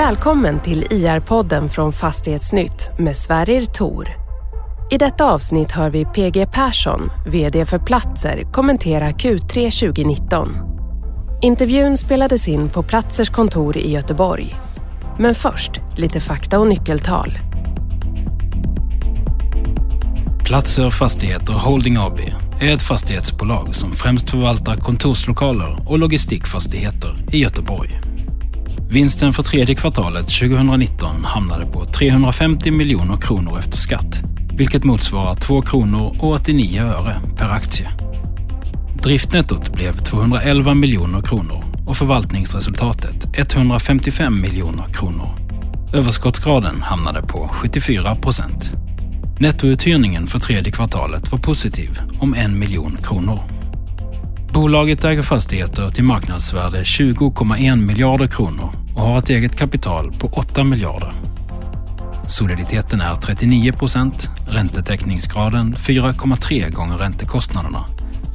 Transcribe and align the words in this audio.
Välkommen 0.00 0.60
till 0.60 0.86
IR-podden 0.90 1.68
från 1.68 1.92
Fastighetsnytt 1.92 2.90
med 2.98 3.16
Sverrir 3.16 3.66
Tor. 3.66 4.08
I 4.90 4.98
detta 4.98 5.32
avsnitt 5.32 5.70
hör 5.70 5.90
vi 5.90 6.04
PG 6.04 6.52
Persson, 6.52 7.10
VD 7.26 7.66
för 7.66 7.78
Platser, 7.78 8.52
kommentera 8.52 9.10
Q3 9.10 9.80
2019. 9.80 10.48
Intervjun 11.42 11.96
spelades 11.96 12.48
in 12.48 12.68
på 12.68 12.82
Platzers 12.82 13.30
kontor 13.30 13.76
i 13.76 13.92
Göteborg. 13.92 14.56
Men 15.18 15.34
först 15.34 15.72
lite 15.96 16.20
fakta 16.20 16.58
och 16.58 16.66
nyckeltal. 16.66 17.38
Platser 20.44 20.90
Fastigheter 20.90 21.52
Holding 21.52 21.96
AB 21.96 22.20
är 22.60 22.74
ett 22.74 22.82
fastighetsbolag 22.82 23.74
som 23.74 23.92
främst 23.92 24.30
förvaltar 24.30 24.76
kontorslokaler 24.76 25.78
och 25.86 25.98
logistikfastigheter 25.98 27.24
i 27.32 27.38
Göteborg. 27.38 28.00
Vinsten 28.92 29.32
för 29.32 29.42
tredje 29.42 29.74
kvartalet 29.74 30.26
2019 30.26 31.24
hamnade 31.24 31.66
på 31.66 31.84
350 31.86 32.70
miljoner 32.70 33.16
kronor 33.16 33.58
efter 33.58 33.76
skatt, 33.76 34.22
vilket 34.54 34.84
motsvarar 34.84 35.34
2 35.34 35.62
kronor 35.62 36.16
och 36.20 36.32
89 36.32 36.82
öre 36.82 37.20
per 37.36 37.48
aktie. 37.48 37.90
Driftnettot 39.02 39.72
blev 39.72 39.92
211 39.92 40.74
miljoner 40.74 41.20
kronor 41.20 41.64
och 41.86 41.96
förvaltningsresultatet 41.96 43.28
155 43.38 44.40
miljoner 44.40 44.84
kronor. 44.92 45.28
Överskottsgraden 45.94 46.82
hamnade 46.82 47.22
på 47.22 47.48
74 47.48 48.16
procent. 48.16 48.70
Nettouthyrningen 49.38 50.26
för 50.26 50.38
tredje 50.38 50.72
kvartalet 50.72 51.32
var 51.32 51.38
positiv 51.38 52.00
om 52.20 52.34
en 52.34 52.58
miljon 52.58 52.98
kronor. 53.02 53.59
Bolaget 54.52 55.04
äger 55.04 55.22
fastigheter 55.22 55.88
till 55.88 56.04
marknadsvärde 56.04 56.82
20,1 56.82 57.76
miljarder 57.76 58.26
kronor 58.26 58.70
och 58.94 59.02
har 59.02 59.18
ett 59.18 59.30
eget 59.30 59.56
kapital 59.56 60.12
på 60.12 60.26
8 60.26 60.64
miljarder. 60.64 61.12
Soliditeten 62.26 63.00
är 63.00 63.14
39 63.14 63.72
procent, 63.72 64.28
räntetäckningsgraden 64.48 65.74
4,3 65.74 66.70
gånger 66.70 66.96
räntekostnaderna 66.96 67.84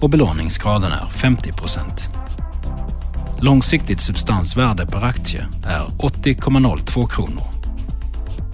och 0.01 0.09
belåningsgraden 0.09 0.91
är 0.91 1.07
50 1.07 1.51
procent. 1.51 2.09
Långsiktigt 3.39 4.01
substansvärde 4.01 4.85
per 4.85 5.05
aktie 5.05 5.45
är 5.65 5.85
80,02 5.85 7.07
kronor. 7.07 7.43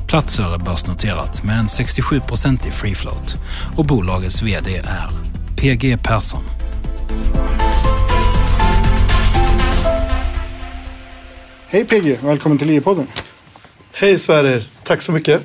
Platser 0.08 0.54
är 0.54 0.58
börsnoterat 0.58 1.44
med 1.44 1.60
en 1.60 1.68
67 1.68 2.20
procentig 2.28 2.74
free 2.74 2.96
float 2.96 3.36
och 3.78 3.86
bolagets 3.86 4.42
VD 4.42 4.76
är 4.76 5.10
PG 5.56 6.04
Persson. 6.04 6.44
Hej 11.72 11.86
PG, 11.86 12.18
välkommen 12.24 12.58
till 12.58 12.70
IE-podden. 12.70 13.06
Hej 13.92 14.20
Sverrir, 14.20 14.68
tack 14.84 15.02
så 15.02 15.12
mycket. 15.12 15.42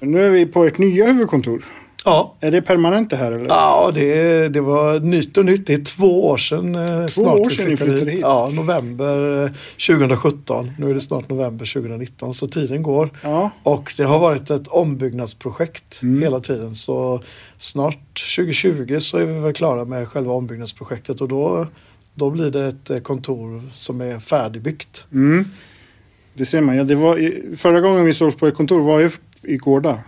Nu 0.00 0.26
är 0.26 0.30
vi 0.30 0.46
på 0.46 0.64
ert 0.64 0.78
nya 0.78 1.06
huvudkontor. 1.06 1.64
Ja, 2.04 2.34
Är 2.40 2.50
det 2.50 2.62
permanent 2.62 3.10
det 3.10 3.16
här 3.16 3.32
eller? 3.32 3.46
ja 3.48 3.90
det, 3.94 4.48
det 4.48 4.60
var 4.60 5.00
nytt 5.00 5.36
och 5.38 5.44
nytt. 5.44 5.66
Det 5.66 5.74
är 5.74 5.84
två 5.84 6.28
år 6.28 6.36
sedan 6.36 6.74
eh, 6.74 7.06
snart 7.06 7.38
år 7.40 7.48
vi 7.48 7.54
sedan 7.54 7.66
ni 7.68 7.76
flyttade 7.76 8.10
hit. 8.10 8.20
Ja, 8.20 8.50
november 8.52 9.44
eh, 9.44 9.50
2017. 9.86 10.70
Nu 10.78 10.90
är 10.90 10.94
det 10.94 11.00
snart 11.00 11.28
november 11.28 11.72
2019 11.74 12.34
så 12.34 12.46
tiden 12.46 12.82
går. 12.82 13.10
Ja, 13.22 13.50
Och 13.62 13.92
det 13.96 14.02
har 14.04 14.18
varit 14.18 14.50
ett 14.50 14.68
ombyggnadsprojekt 14.68 16.00
Mm. 16.02 16.22
hela 16.22 16.40
tiden. 16.40 16.74
Så 16.74 17.22
snart 17.58 18.34
2020 18.36 18.98
så 19.00 19.18
är 19.18 19.24
vi 19.24 19.40
väl 19.40 19.52
klara 19.52 19.84
med 19.84 20.08
själva 20.08 20.32
ombyggnadsprojektet 20.32 21.20
och 21.20 21.28
då, 21.28 21.66
då 22.14 22.30
blir 22.30 22.50
det 22.50 22.66
ett 22.66 22.90
eh, 22.90 22.98
kontor 22.98 23.62
som 23.72 24.00
är 24.00 24.18
färdigbyggt. 24.20 25.06
mm. 25.12 25.44
Det 26.34 26.44
ser 26.44 26.60
man. 26.60 26.76
Ja, 26.76 26.84
det 26.84 26.94
var, 26.94 27.56
förra 27.56 27.80
gången 27.80 28.04
vi 28.04 28.12
sågs 28.12 28.36
på 28.36 28.46
ett 28.46 28.54
kontor 28.54 28.80
var 28.82 29.00
ju 29.00 29.10
i 29.42 29.56
Gårda. 29.56 29.98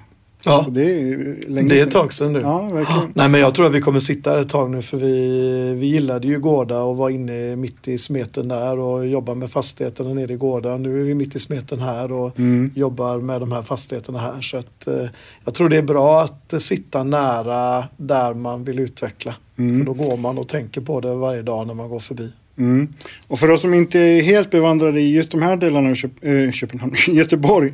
Ja, 0.44 0.66
det 0.70 0.82
är 0.84 1.48
länge 1.48 1.68
det 1.68 1.80
är 1.80 1.82
ett 1.86 1.90
tag 1.90 2.12
sedan 2.12 2.32
nu. 2.32 2.40
Ja, 2.40 2.60
verkligen. 2.62 3.12
Nej 3.14 3.28
men 3.28 3.40
jag 3.40 3.54
tror 3.54 3.66
att 3.66 3.72
vi 3.74 3.80
kommer 3.80 4.00
sitta 4.00 4.30
här 4.30 4.38
ett 4.38 4.48
tag 4.48 4.70
nu 4.70 4.82
för 4.82 4.96
vi, 4.96 5.74
vi 5.74 5.86
gillade 5.86 6.28
ju 6.28 6.38
Gårda 6.40 6.82
och 6.82 6.96
var 6.96 7.10
inne 7.10 7.56
mitt 7.56 7.88
i 7.88 7.98
smeten 7.98 8.48
där 8.48 8.78
och 8.78 9.06
jobba 9.06 9.34
med 9.34 9.50
fastigheterna 9.50 10.14
nere 10.14 10.32
i 10.32 10.36
Gårda. 10.36 10.76
Nu 10.76 11.00
är 11.00 11.04
vi 11.04 11.14
mitt 11.14 11.36
i 11.36 11.38
smeten 11.38 11.80
här 11.80 12.12
och 12.12 12.38
Mm. 12.38 12.70
jobbar 12.74 13.18
med 13.18 13.40
de 13.40 13.52
här 13.52 13.62
fastigheterna 13.62 14.18
här. 14.18 14.40
Så 14.40 14.56
att, 14.56 14.86
eh, 14.86 15.06
jag 15.44 15.54
tror 15.54 15.68
det 15.68 15.76
är 15.76 15.82
bra 15.82 16.22
att 16.22 16.62
sitta 16.62 17.02
nära 17.02 17.84
där 17.96 18.34
man 18.34 18.64
vill 18.64 18.78
utveckla. 18.78 19.34
Mm. 19.58 19.78
För 19.78 19.86
då 19.86 19.92
går 20.08 20.16
man 20.16 20.38
och 20.38 20.48
tänker 20.48 20.80
på 20.80 21.00
det 21.00 21.14
varje 21.14 21.42
dag 21.42 21.66
när 21.66 21.74
man 21.74 21.88
går 21.88 22.00
förbi. 22.00 22.32
Mm. 22.62 22.88
Och 23.28 23.38
för 23.38 23.50
oss 23.50 23.60
som 23.60 23.74
inte 23.74 23.98
är 23.98 24.22
helt 24.22 24.50
bevandrade 24.50 25.00
i 25.00 25.14
just 25.14 25.30
de 25.30 25.42
här 25.42 25.56
delarna 25.56 25.90
av 25.90 25.94
Köp 25.94 26.10
äh, 26.24 26.50
Köpenhamn, 26.50 26.94
Göteborg. 27.08 27.72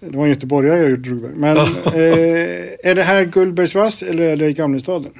Det 0.00 0.16
var 0.16 0.24
en 0.24 0.30
göteborgare 0.30 0.78
jag 0.78 0.98
drog 0.98 1.22
där. 1.22 1.28
Men 1.36 1.56
eh, 1.56 2.90
är 2.90 2.94
det 2.94 3.02
här 3.02 3.24
Gullbergsvass 3.24 4.02
eller 4.02 4.28
är 4.28 4.36
det 4.36 4.52
Gamlestaden? 4.52 5.12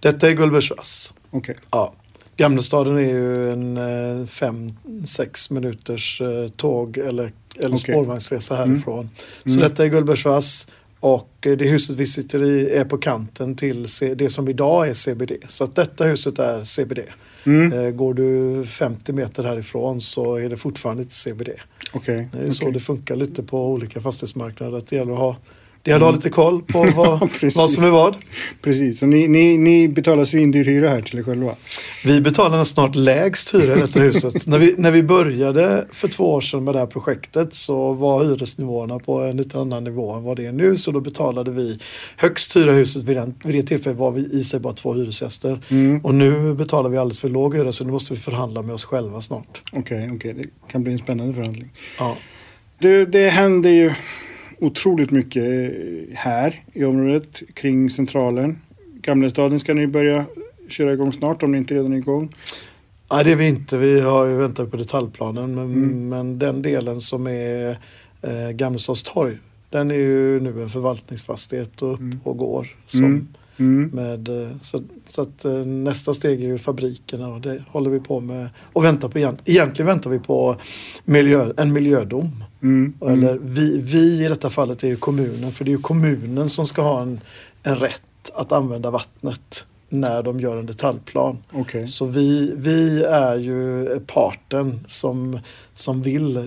Detta 0.00 0.28
är 0.30 0.32
Gullbergsvass. 0.34 1.14
Okej. 1.30 1.56
Ja. 1.70 1.94
Gamlestaden 2.36 2.96
är 2.96 3.00
ju 3.00 3.52
en 3.52 3.76
eh, 3.76 4.26
fem, 4.26 4.72
sex 5.04 5.50
minuters 5.50 6.20
eh, 6.20 6.48
tåg 6.48 6.98
eller, 6.98 7.32
eller 7.56 7.76
Okej. 7.76 7.78
spårvagnsresa 7.78 8.54
härifrån. 8.54 9.10
Så 9.44 9.50
Mm. 9.50 9.62
detta 9.62 9.84
är 9.84 9.88
Gullbergsvass 9.88 10.66
och 11.00 11.28
det 11.40 11.64
huset 11.68 11.96
vi 11.96 12.06
sitter 12.06 12.42
i 12.44 12.70
är 12.70 12.84
på 12.84 12.98
kanten 12.98 13.56
till 13.56 13.86
det 14.16 14.30
som 14.30 14.48
idag 14.48 14.88
är 14.88 14.94
CBD. 14.94 15.32
Så 15.48 15.64
att 15.64 15.74
detta 15.74 16.04
huset 16.04 16.38
är 16.38 16.64
CBD. 16.64 16.98
Mm. 17.46 17.72
Eh, 17.72 17.90
Går 17.90 18.14
du 18.14 18.66
50 18.66 19.12
meter 19.12 19.44
härifrån 19.44 20.00
så 20.00 20.36
är 20.36 20.48
det 20.48 20.56
fortfarande 20.56 21.02
inte 21.02 21.14
CBD. 21.14 21.48
Okej. 21.92 22.28
Det 22.32 22.38
är 22.38 22.50
så 22.50 22.64
okej. 22.64 22.72
det 22.72 22.80
funkar 22.80 23.16
lite 23.16 23.42
på 23.42 23.66
olika 23.72 24.00
fastighetsmarknader. 24.00 24.78
Att 24.78 24.86
det 24.86 24.96
gäller 24.96 25.12
att 25.12 25.18
ha, 25.18 25.36
det 25.82 25.90
gäller 25.90 26.06
att 26.06 26.12
ha 26.12 26.16
lite 26.16 26.30
koll 26.30 26.62
på 26.62 26.82
vad, 26.96 27.30
vad 27.56 27.70
som 27.70 27.84
är 27.84 27.90
vad. 27.90 28.16
Precis, 28.60 28.98
så 28.98 29.06
ni, 29.06 29.28
ni, 29.28 29.56
ni 29.56 29.88
betalar 29.88 30.24
svindyr 30.24 30.64
hyra 30.64 30.88
här 30.88 31.02
till 31.02 31.18
er 31.18 31.22
själva? 31.22 31.56
Vi 32.04 32.20
betalar 32.20 32.64
snart 32.64 32.94
lägst 32.94 33.54
hyra 33.54 33.76
i 33.76 33.80
detta 33.80 34.00
huset. 34.00 34.46
när, 34.46 34.58
vi, 34.58 34.74
när 34.78 34.90
vi 34.90 35.02
började 35.02 35.86
för 35.92 36.08
två 36.08 36.32
år 36.32 36.40
sedan 36.40 36.64
med 36.64 36.74
det 36.74 36.78
här 36.78 36.86
projektet 36.86 37.54
så 37.54 37.92
var 37.92 38.24
hyresnivåerna 38.24 38.98
på 38.98 39.20
en 39.20 39.36
lite 39.36 39.58
annan 39.58 39.84
nivå 39.84 40.12
än 40.12 40.22
vad 40.22 40.36
det 40.36 40.46
är 40.46 40.52
nu. 40.52 40.76
Så 40.76 40.90
då 40.90 41.00
betalade 41.00 41.50
vi 41.50 41.78
högst 42.16 42.56
hyra 42.56 42.72
i 42.72 42.74
huset 42.74 43.02
vid, 43.02 43.16
den, 43.16 43.34
vid 43.44 43.54
det 43.54 43.62
tillfället 43.62 43.98
var 43.98 44.10
vi 44.10 44.20
i 44.32 44.44
sig 44.44 44.60
bara 44.60 44.72
två 44.72 44.94
hyresgäster. 44.94 45.64
Mm. 45.68 46.04
Och 46.04 46.14
nu 46.14 46.54
betalar 46.54 46.90
vi 46.90 46.98
alldeles 46.98 47.20
för 47.20 47.28
låg 47.28 47.56
hyra 47.56 47.72
så 47.72 47.84
nu 47.84 47.92
måste 47.92 48.14
vi 48.14 48.20
förhandla 48.20 48.62
med 48.62 48.74
oss 48.74 48.84
själva 48.84 49.20
snart. 49.20 49.62
Okej, 49.72 50.10
okej. 50.14 50.34
Det 50.34 50.72
kan 50.72 50.82
bli 50.82 50.92
en 50.92 50.98
spännande 50.98 51.34
förhandling. 51.34 51.72
Ja. 51.98 52.16
Det, 52.78 53.04
det 53.04 53.28
händer 53.28 53.70
ju 53.70 53.92
otroligt 54.66 55.10
mycket 55.10 55.44
eh, 55.44 56.14
här 56.16 56.60
i 56.72 56.84
området 56.84 57.42
kring 57.54 57.90
centralen. 57.90 58.58
Gamlestaden 59.02 59.60
ska 59.60 59.74
ni 59.74 59.86
börja 59.86 60.24
köra 60.68 60.92
igång 60.92 61.12
snart 61.12 61.42
om 61.42 61.52
ni 61.52 61.58
inte 61.58 61.74
redan 61.74 61.92
är 61.92 61.96
igång. 61.96 62.34
Nej, 63.12 63.24
det 63.24 63.32
är 63.32 63.36
vi 63.36 63.46
inte. 63.48 63.76
Vi 63.78 64.00
har 64.00 64.26
ju 64.26 64.34
väntat 64.36 64.70
på 64.70 64.76
detaljplanen. 64.76 65.54
Men, 65.54 65.64
Mm. 65.64 66.08
men 66.08 66.38
den 66.38 66.62
delen 66.62 67.00
som 67.00 67.26
är 67.26 67.70
eh, 68.22 68.50
Gamlestads 68.54 69.02
torg, 69.02 69.38
den 69.70 69.90
är 69.90 69.94
ju 69.94 70.40
nu 70.40 70.62
en 70.62 70.68
förvaltningsfastighet 70.70 71.82
och 71.82 71.92
upp 71.92 72.00
Mm. 72.00 72.20
och 72.24 72.36
går. 72.36 72.68
Som, 72.86 73.04
Mm. 73.04 73.28
Mm. 73.56 73.90
med, 73.92 74.28
eh, 74.28 74.50
så 74.60 74.82
så 75.06 75.22
att 75.22 75.44
eh, 75.44 75.52
nästa 75.52 76.14
steg 76.14 76.42
är 76.44 76.46
ju 76.48 76.58
fabrikerna 76.58 77.28
och 77.28 77.40
det 77.40 77.62
håller 77.68 77.90
vi 77.90 78.00
på 78.00 78.20
med 78.20 78.48
och 78.72 78.84
väntar 78.84 79.08
på. 79.08 79.18
igen- 79.18 79.38
Egentligen 79.44 79.86
väntar 79.86 80.10
vi 80.10 80.18
på 80.18 80.56
miljö, 81.04 81.52
en 81.56 81.72
miljödom. 81.72 82.44
Mm. 82.62 82.92
Eller 83.00 83.38
vi, 83.42 83.78
vi 83.80 84.24
i 84.24 84.28
detta 84.28 84.50
fallet 84.50 84.84
är 84.84 84.88
ju 84.88 84.96
kommunen 84.96 85.52
för 85.52 85.64
det 85.64 85.68
är 85.70 85.76
ju 85.76 85.82
kommunen 85.82 86.48
som 86.48 86.66
ska 86.66 86.82
ha 86.82 87.02
en, 87.02 87.20
en 87.62 87.76
rätt 87.76 88.02
att 88.34 88.52
använda 88.52 88.90
vattnet 88.90 89.66
när 89.88 90.22
de 90.22 90.40
gör 90.40 90.56
en 90.56 90.66
detaljplan. 90.66 91.38
Okej. 91.52 91.86
Så 91.88 92.06
vi, 92.06 92.52
vi 92.56 93.02
är 93.04 93.36
ju 93.36 93.86
parten 94.06 94.80
som, 94.86 95.38
som 95.74 96.02
vill 96.02 96.36
eh, 96.36 96.42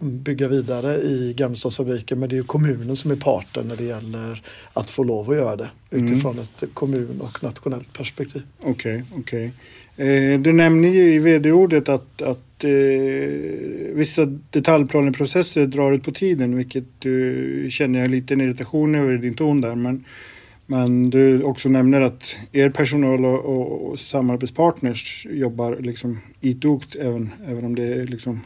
bygga 0.00 0.48
vidare 0.48 0.94
i 0.94 1.34
Gamlestadsfabriken 1.36 2.18
men 2.18 2.28
det 2.28 2.34
är 2.34 2.36
ju 2.36 2.44
kommunen 2.44 2.96
som 2.96 3.10
är 3.10 3.16
parten 3.16 3.68
när 3.68 3.76
det 3.76 3.84
gäller 3.84 4.42
att 4.72 4.90
få 4.90 5.04
lov 5.04 5.30
att 5.30 5.36
göra 5.36 5.56
det 5.56 5.70
Mm. 5.92 6.04
utifrån 6.04 6.38
ett 6.38 6.64
kommun 6.74 7.20
och 7.20 7.42
nationellt 7.42 7.92
perspektiv. 7.92 8.42
Okej, 8.62 9.04
okej. 9.18 9.52
Eh, 9.96 10.40
du 10.40 10.52
nämner 10.52 10.88
ju 10.88 11.14
i 11.14 11.18
vd-ordet 11.18 11.88
att, 11.88 12.22
att 12.22 12.64
eh, 12.64 12.70
vissa 13.94 14.26
detaljplaneprocesser 14.50 15.66
drar 15.66 15.92
ut 15.92 16.02
på 16.04 16.10
tiden, 16.10 16.56
vilket 16.56 16.84
du 16.98 17.66
känner 17.70 17.98
jag 18.00 18.10
lite 18.10 18.34
en 18.34 18.40
irritation 18.40 18.94
över 18.94 19.12
i 19.12 19.16
din 19.16 19.34
ton 19.34 19.60
där. 19.60 19.74
Men, 19.74 20.04
men 20.66 21.10
du 21.10 21.42
också 21.42 21.68
nämner 21.68 22.00
att 22.00 22.36
er 22.52 22.70
personal 22.70 23.24
och, 23.24 23.44
och, 23.44 23.90
och 23.90 23.98
samarbetspartners 24.00 25.26
jobbar 25.30 25.76
liksom 25.80 26.18
idogt 26.40 26.96
även, 26.96 27.30
även 27.46 27.64
om 27.64 27.74
det 27.74 27.94
är 27.94 28.06
liksom 28.06 28.40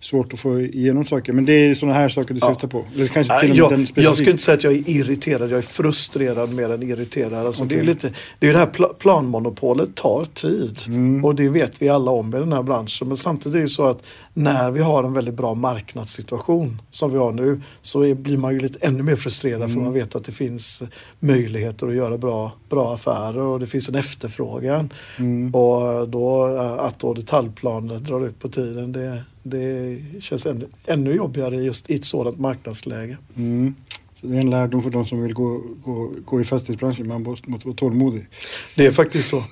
svårt 0.00 0.32
att 0.32 0.38
få 0.38 0.60
igenom 0.60 1.04
saker. 1.04 1.32
Men 1.32 1.44
det 1.44 1.52
är 1.52 1.74
sådana 1.74 1.98
här 1.98 2.08
saker 2.08 2.34
du 2.34 2.40
Ja. 2.42 2.48
syftar 2.48 2.68
på? 2.68 2.84
Eller 2.94 3.06
kanske 3.06 3.40
till 3.40 3.50
och 3.50 3.56
med 3.56 3.62
jag, 3.64 3.70
den 3.70 4.04
jag 4.04 4.16
skulle 4.16 4.30
inte 4.30 4.42
säga 4.42 4.56
att 4.56 4.64
jag 4.64 4.72
är 4.72 4.88
irriterad, 4.90 5.50
jag 5.50 5.58
är 5.58 5.62
frustrerad 5.62 6.54
mer 6.54 6.70
än 6.70 6.82
irriterad. 6.82 7.46
Alltså 7.46 7.64
det, 7.64 7.78
är 7.78 7.84
lite, 7.84 8.12
det 8.38 8.48
är 8.48 8.52
det 8.52 8.58
här 8.58 8.66
pla- 8.66 8.94
planmonopolet 8.98 9.94
tar 9.94 10.24
tid. 10.24 10.78
Mm. 10.86 11.24
Och 11.24 11.34
det 11.34 11.48
vet 11.48 11.82
vi 11.82 11.88
alla 11.88 12.10
om 12.10 12.34
i 12.34 12.38
den 12.38 12.52
här 12.52 12.62
branschen. 12.62 13.08
Men 13.08 13.16
samtidigt 13.16 13.56
är 13.56 13.60
det 13.62 13.68
så 13.68 13.86
att 13.86 14.02
när 14.34 14.70
vi 14.70 14.80
har 14.80 15.04
en 15.04 15.12
väldigt 15.12 15.34
bra 15.34 15.54
marknadssituation 15.54 16.82
som 16.90 17.12
vi 17.12 17.18
har 17.18 17.32
nu 17.32 17.60
så 17.82 18.02
är, 18.04 18.14
blir 18.14 18.36
man 18.36 18.52
ju 18.54 18.60
lite 18.60 18.78
ännu 18.86 19.02
mer 19.02 19.16
frustrerad 19.16 19.62
Mm. 19.62 19.74
för 19.74 19.80
man 19.80 19.92
vet 19.92 20.14
att 20.14 20.24
det 20.24 20.32
finns 20.32 20.82
möjligheter 21.20 21.86
att 21.88 21.94
göra 21.94 22.18
bra, 22.18 22.52
bra 22.70 22.94
affärer 22.94 23.38
och 23.38 23.60
det 23.60 23.66
finns 23.66 23.88
en 23.88 23.94
efterfrågan. 23.94 24.92
Mm. 25.18 25.54
Och 25.54 26.08
då, 26.08 26.56
eh, 26.56 26.72
att 26.84 26.98
då 26.98 27.14
detaljplaner 27.14 27.98
drar 27.98 28.26
ut 28.26 28.38
på 28.38 28.48
tiden 28.48 28.92
det, 28.92 29.22
det 29.48 29.98
känns 30.20 30.46
ännu, 30.46 30.68
ännu 30.86 31.12
jobbigare 31.12 31.56
just 31.56 31.90
i 31.90 31.94
ett 31.94 32.04
sådant 32.04 32.38
marknadsläge. 32.38 33.16
Mm. 33.36 33.74
Så 34.20 34.26
det 34.26 34.36
är 34.36 34.40
en 34.40 34.50
lärdom 34.50 34.82
för 34.82 34.90
de 34.90 35.06
som 35.06 35.22
vill 35.22 35.34
gå, 35.34 35.62
gå, 35.84 36.10
gå 36.24 36.40
i 36.40 36.44
fastighetsbranschen. 36.44 37.08
Man 37.08 37.22
måste, 37.22 37.50
måste 37.50 37.68
vara 37.68 37.76
tålmodig. 37.76 38.26
Det 38.74 38.86
är 38.86 38.92
faktiskt 38.92 39.28
så. 39.28 39.44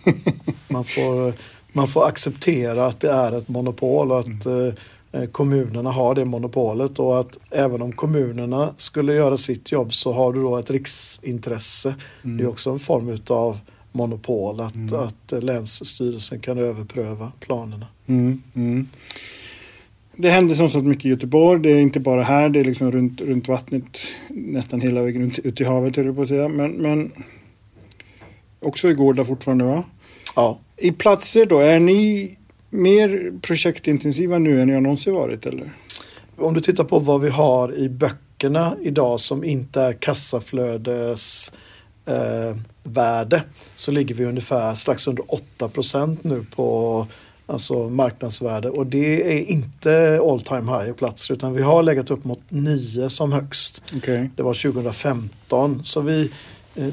Man 0.68 0.84
får, 0.84 1.32
man 1.72 1.88
får 1.88 2.06
acceptera 2.06 2.86
att 2.86 3.00
det 3.00 3.10
är 3.10 3.32
ett 3.32 3.48
monopol 3.48 4.12
och 4.12 4.18
att 4.18 4.46
eh, 4.46 5.24
kommunerna 5.32 5.90
har 5.90 6.14
det 6.14 6.24
monopolet 6.24 6.98
och 6.98 7.20
att 7.20 7.38
även 7.50 7.82
om 7.82 7.92
kommunerna 7.92 8.74
skulle 8.78 9.14
göra 9.14 9.36
sitt 9.36 9.72
jobb 9.72 9.94
så 9.94 10.12
har 10.12 10.32
du 10.32 10.42
då 10.42 10.56
ett 10.56 10.70
riksintresse. 10.70 11.94
Det 12.22 12.42
är 12.42 12.48
också 12.48 12.70
en 12.70 12.78
form 12.78 13.08
utav 13.08 13.58
monopol 13.92 14.60
att, 14.60 14.92
att 14.92 15.32
eh, 15.32 15.40
Länsstyrelsen 15.40 16.40
kan 16.40 16.58
överpröva 16.58 17.32
planerna. 17.40 17.86
Mm. 18.06 18.42
Mm. 18.54 18.88
Det 20.16 20.30
händer 20.30 20.54
som 20.54 20.70
sagt 20.70 20.84
mycket 20.84 21.06
i 21.06 21.08
Göteborg. 21.08 21.62
Det 21.62 21.70
är 21.70 21.80
inte 21.80 22.00
bara 22.00 22.22
här, 22.22 22.48
det 22.48 22.60
är 22.60 22.64
liksom 22.64 22.92
runt, 22.92 23.20
runt 23.20 23.48
vattnet 23.48 23.98
nästan 24.28 24.80
hela 24.80 25.02
vägen 25.02 25.22
ut, 25.22 25.38
ut 25.38 25.60
i 25.60 25.64
havet 25.64 25.96
höll 25.96 26.06
jag 26.06 26.16
på 26.16 26.22
att 26.22 26.28
säga. 26.28 26.48
Men, 26.48 26.70
men 26.72 27.12
också 28.60 28.88
i 28.88 28.94
gårdar 28.94 29.24
fortfarande 29.24 29.64
va? 29.64 29.84
Ja, 30.36 30.60
I 30.76 30.92
platser 30.92 31.46
då, 31.46 31.58
är 31.58 31.80
ni 31.80 32.36
mer 32.70 33.32
projektintensiva 33.42 34.38
nu 34.38 34.60
än 34.60 34.66
ni 34.66 34.74
har 34.74 34.80
någonsin 34.80 35.14
varit 35.14 35.46
eller? 35.46 35.70
om 36.38 36.54
du 36.54 36.60
tittar 36.60 36.84
på 36.84 36.98
vad 36.98 37.20
vi 37.20 37.28
har 37.28 37.74
i 37.74 37.88
böckerna 37.88 38.76
idag 38.82 39.20
som 39.20 39.44
inte 39.44 39.80
är 39.80 39.92
kassaflödes 39.92 41.52
eh, 42.06 42.56
värde 42.82 43.42
så 43.76 43.90
ligger 43.90 44.14
vi 44.14 44.24
ungefär 44.24 44.74
strax 44.74 45.06
under 45.06 45.24
8 45.28 45.70
nu 46.22 46.44
på 46.56 47.06
alltså 47.46 47.88
marknadsvärde 47.88 48.70
och 48.70 48.86
det 48.86 49.38
är 49.38 49.44
inte 49.44 50.20
all 50.22 50.40
time 50.40 50.78
high 50.78 50.90
i 50.90 50.92
platser 50.92 51.34
utan 51.34 51.52
vi 51.52 51.62
har 51.62 51.82
legat 51.82 52.10
upp 52.10 52.24
mot 52.24 52.40
9 52.48 53.08
som 53.08 53.32
högst. 53.32 53.82
Okej. 53.96 54.30
Det 54.36 54.42
var 54.42 54.54
2015 54.54 55.84
så 55.84 56.00
vi 56.00 56.30
eh, 56.74 56.88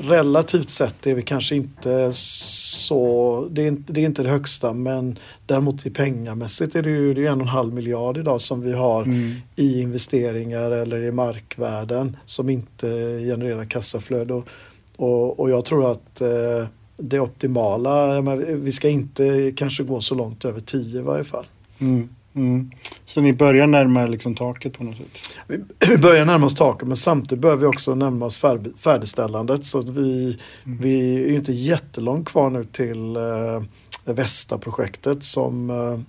relativt 0.00 0.70
sett 0.70 1.06
är 1.06 1.14
vi 1.14 1.22
kanske 1.22 1.54
inte 1.54 2.10
så, 2.12 3.48
det 3.50 3.62
är 3.62 3.68
inte 3.68 3.92
det, 3.92 4.00
är 4.00 4.04
inte 4.04 4.22
det 4.22 4.28
högsta 4.28 4.72
men 4.72 5.18
däremot 5.46 5.86
i 5.86 5.90
pengamässigt 5.90 6.76
är 6.76 6.82
det 6.82 6.90
ju 6.90 7.14
det 7.14 7.26
är 7.26 7.30
en 7.30 7.40
och 7.40 7.46
en 7.46 7.48
halv 7.48 7.74
miljard 7.74 8.18
idag 8.18 8.40
som 8.40 8.60
vi 8.60 8.72
har 8.72 9.02
Mm. 9.02 9.34
i 9.56 9.80
investeringar 9.80 10.70
eller 10.70 11.02
i 11.02 11.12
markvärden 11.12 12.16
som 12.26 12.50
inte 12.50 12.86
genererar 13.20 13.64
kassaflöde. 13.64 14.34
Och, 14.34 14.48
och, 14.96 15.40
och 15.40 15.50
jag 15.50 15.64
tror 15.64 15.92
att 15.92 16.20
eh, 16.20 16.66
det 17.02 17.20
optimala, 17.20 18.22
menar, 18.22 18.36
vi 18.36 18.72
ska 18.72 18.88
inte 18.88 19.52
kanske 19.56 19.82
gå 19.82 20.00
så 20.00 20.14
långt 20.14 20.44
över 20.44 20.60
10 20.60 21.00
i 21.00 21.02
varje 21.02 21.24
fall. 21.24 21.46
Mm. 21.78 22.08
Mm. 22.34 22.70
Så 23.06 23.20
ni 23.20 23.32
börjar 23.32 23.66
närma 23.66 24.02
er 24.02 24.08
liksom 24.08 24.34
taket 24.34 24.78
på 24.78 24.84
något 24.84 24.96
sätt? 24.96 25.06
Vi, 25.46 25.58
vi 25.88 25.98
börjar 25.98 26.24
närma 26.24 26.46
oss 26.46 26.54
taket 26.54 26.88
men 26.88 26.96
samtidigt 26.96 27.42
börjar 27.42 27.56
vi 27.56 27.66
också 27.66 27.94
närma 27.94 28.26
oss 28.26 28.38
färd, 28.38 28.68
färdigställandet 28.78 29.64
så 29.64 29.80
vi, 29.80 30.38
vi 30.64 31.24
är 31.24 31.34
inte 31.34 31.52
jättelångt 31.52 32.28
kvar 32.28 32.50
nu 32.50 32.64
till 32.64 33.16
eh, 33.16 33.62
Västa-projektet 34.04 35.24
som, 35.24 35.70
eh, 35.70 36.00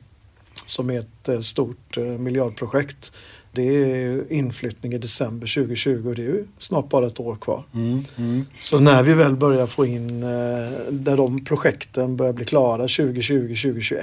som 0.66 0.90
är 0.90 1.00
ett 1.00 1.30
eh, 1.30 1.40
stort 1.40 1.98
eh, 1.98 2.04
miljardprojekt. 2.04 3.12
Det 3.56 3.64
är 3.94 4.34
inflyttning 4.34 4.94
i 4.94 4.98
december 4.98 5.48
2020 5.56 6.08
och 6.10 6.16
det 6.16 6.22
är 6.22 6.26
ju 6.26 6.46
snart 6.58 6.90
bara 6.90 7.08
ett 7.08 7.20
år 7.20 7.36
kvar. 7.36 7.64
Mm. 7.74 8.04
Mm. 8.18 8.46
Så 8.60 8.80
när 8.80 9.04
vi 9.04 9.14
väl 9.14 9.36
börjar 9.36 9.68
få 9.68 9.86
in, 9.86 10.24
eh, 10.24 10.30
när 10.90 11.18
de 11.18 11.46
projekten 11.46 12.18
börjar 12.18 12.34
bli 12.34 12.46
klara 12.46 12.88
2020-2021 12.88 14.02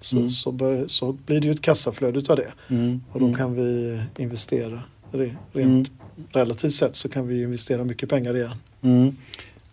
så, 0.00 0.16
Mm. 0.16 0.30
så, 0.30 0.52
bör, 0.52 0.84
så 0.86 1.12
blir 1.26 1.40
det 1.40 1.46
ju 1.46 1.52
ett 1.52 1.62
kassaflöde 1.62 2.18
utav 2.18 2.36
det. 2.36 2.52
Mm. 2.74 3.00
Och 3.12 3.20
då 3.20 3.26
Mm. 3.26 3.38
kan 3.38 3.54
vi 3.54 4.00
investera. 4.18 4.82
Re- 5.12 5.36
Rent 5.52 5.90
relativt 6.32 6.74
sett 6.74 6.96
så 6.96 7.08
kan 7.08 7.26
vi 7.28 7.42
investera 7.42 7.84
mycket 7.84 8.08
pengar 8.08 8.36
igen. 8.36 8.56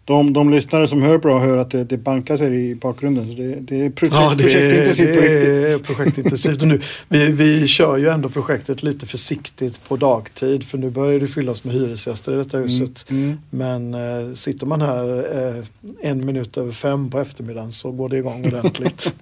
Mm. 0.10 0.34
De, 0.34 0.34
de 0.34 0.50
lyssnare 0.50 0.88
som 0.88 1.02
hör 1.02 1.18
bra 1.18 1.40
hör 1.40 1.58
att 1.58 1.72
det, 1.72 1.84
det 1.84 1.98
bankas 1.98 2.42
här 2.42 2.52
i 2.52 2.76
bakgrunden. 2.76 3.32
Så 3.32 3.38
det, 3.38 3.56
det 3.56 3.86
är 3.86 3.90
projekt, 3.90 4.18
projektintensivt 4.18 5.16
på 5.16 5.22
riktigt. 5.22 5.46
det 5.46 5.72
är 5.72 5.78
projektintensivt. 5.78 6.62
Och 6.62 6.68
nu, 6.68 6.82
vi, 7.08 7.28
vi 7.28 7.68
kör 7.68 7.98
ju 7.98 8.08
ändå 8.08 8.30
projektet 8.30 8.84
lite 8.84 9.06
försiktigt 9.06 9.84
på 9.88 9.96
dagtid 9.96 10.64
för 10.64 10.78
nu 10.78 10.90
börjar 10.90 11.20
det 11.20 11.28
fyllas 11.28 11.64
med 11.64 11.74
hyresgäster 11.76 12.34
i 12.34 12.36
detta 12.36 12.58
huset. 12.58 13.06
Mm. 13.10 13.38
Men 13.50 13.94
eh, 13.94 14.34
sitter 14.34 14.66
man 14.66 14.82
här 14.82 15.18
eh, 15.38 15.64
en 16.02 16.26
minut 16.26 16.58
över 16.58 16.72
fem 16.72 17.10
på 17.10 17.20
eftermiddagen 17.20 17.72
så 17.72 17.92
går 17.92 18.10
det 18.10 18.18
igång 18.18 18.46
ordentligt. 18.46 19.14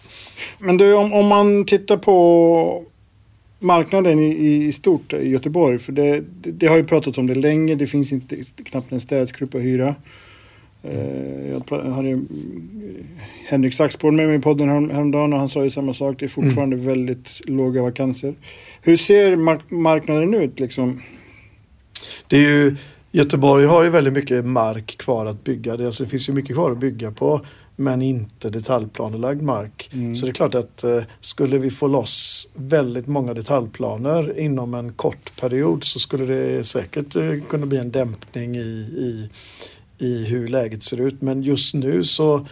Men 0.58 0.76
du, 0.76 0.94
om, 0.94 1.12
om 1.12 1.26
man 1.26 1.64
tittar 1.64 1.96
på 1.96 2.84
marknaden 3.58 4.18
i, 4.18 4.64
i 4.66 4.72
stort 4.72 5.12
i 5.12 5.28
Göteborg. 5.28 5.78
För 5.78 5.92
det, 5.92 6.20
det, 6.20 6.50
det 6.50 6.66
har 6.66 6.76
ju 6.76 6.84
pratats 6.84 7.18
om 7.18 7.26
det 7.26 7.34
länge. 7.34 7.74
Det 7.74 7.86
finns 7.86 8.12
inte 8.12 8.36
knappt 8.64 8.92
en 8.92 9.00
städskrupp 9.00 9.54
att 9.54 9.60
hyra. 9.60 9.94
Eh, 10.82 11.50
jag 11.50 11.78
hade 11.92 12.08
mm, 12.08 12.26
Henrik 13.48 13.74
Saxborn 13.74 14.16
med 14.16 14.26
mig 14.28 14.36
i 14.36 14.40
podden 14.40 14.68
härom- 14.68 14.90
häromdagen 14.90 15.32
och 15.32 15.38
han 15.38 15.48
sa 15.48 15.64
ju 15.64 15.70
samma 15.70 15.92
sak. 15.92 16.16
Det 16.18 16.26
är 16.26 16.28
fortfarande 16.28 16.76
väldigt 16.76 17.40
låga 17.44 17.82
vakanser. 17.82 18.34
Hur 18.82 18.96
ser 18.96 19.36
mark- 19.36 19.70
marknaden 19.70 20.34
ut 20.34 20.60
liksom? 20.60 21.00
Det 22.28 22.36
är 22.36 22.40
ju, 22.40 22.76
Göteborg 23.12 23.66
har 23.66 23.84
ju 23.84 23.90
väldigt 23.90 24.12
mycket 24.12 24.44
mark 24.44 24.96
kvar 24.98 25.26
att 25.26 25.44
bygga. 25.44 25.76
Det, 25.76 25.86
alltså, 25.86 26.02
det 26.02 26.08
finns 26.08 26.28
ju 26.28 26.32
mycket 26.32 26.56
kvar 26.56 26.70
att 26.70 26.78
bygga 26.78 27.10
på 27.10 27.40
men 27.76 28.02
inte 28.02 28.50
detaljplanelagd 28.50 29.42
mark. 29.42 29.90
Mm. 29.92 30.14
Så 30.14 30.26
det 30.26 30.30
är 30.30 30.34
klart 30.34 30.54
att 30.54 30.84
eh, 30.84 31.02
skulle 31.20 31.58
vi 31.58 31.70
få 31.70 31.86
loss 31.86 32.48
väldigt 32.54 33.06
många 33.06 33.34
detaljplaner 33.34 34.38
inom 34.38 34.74
en 34.74 34.92
kort 34.92 35.40
period 35.40 35.84
så 35.84 35.98
skulle 35.98 36.24
det 36.34 36.64
säkert 36.64 37.16
eh, 37.16 37.32
kunna 37.48 37.66
bli 37.66 37.78
en 37.78 37.90
dämpning 37.90 38.56
i, 38.56 38.60
i, 38.60 39.28
i 40.00 40.24
hur 40.24 40.48
läget 40.48 40.82
ser 40.82 41.00
ut. 41.00 41.22
Men 41.22 41.42
just 41.42 41.74
nu 41.74 42.04
så, 42.04 42.46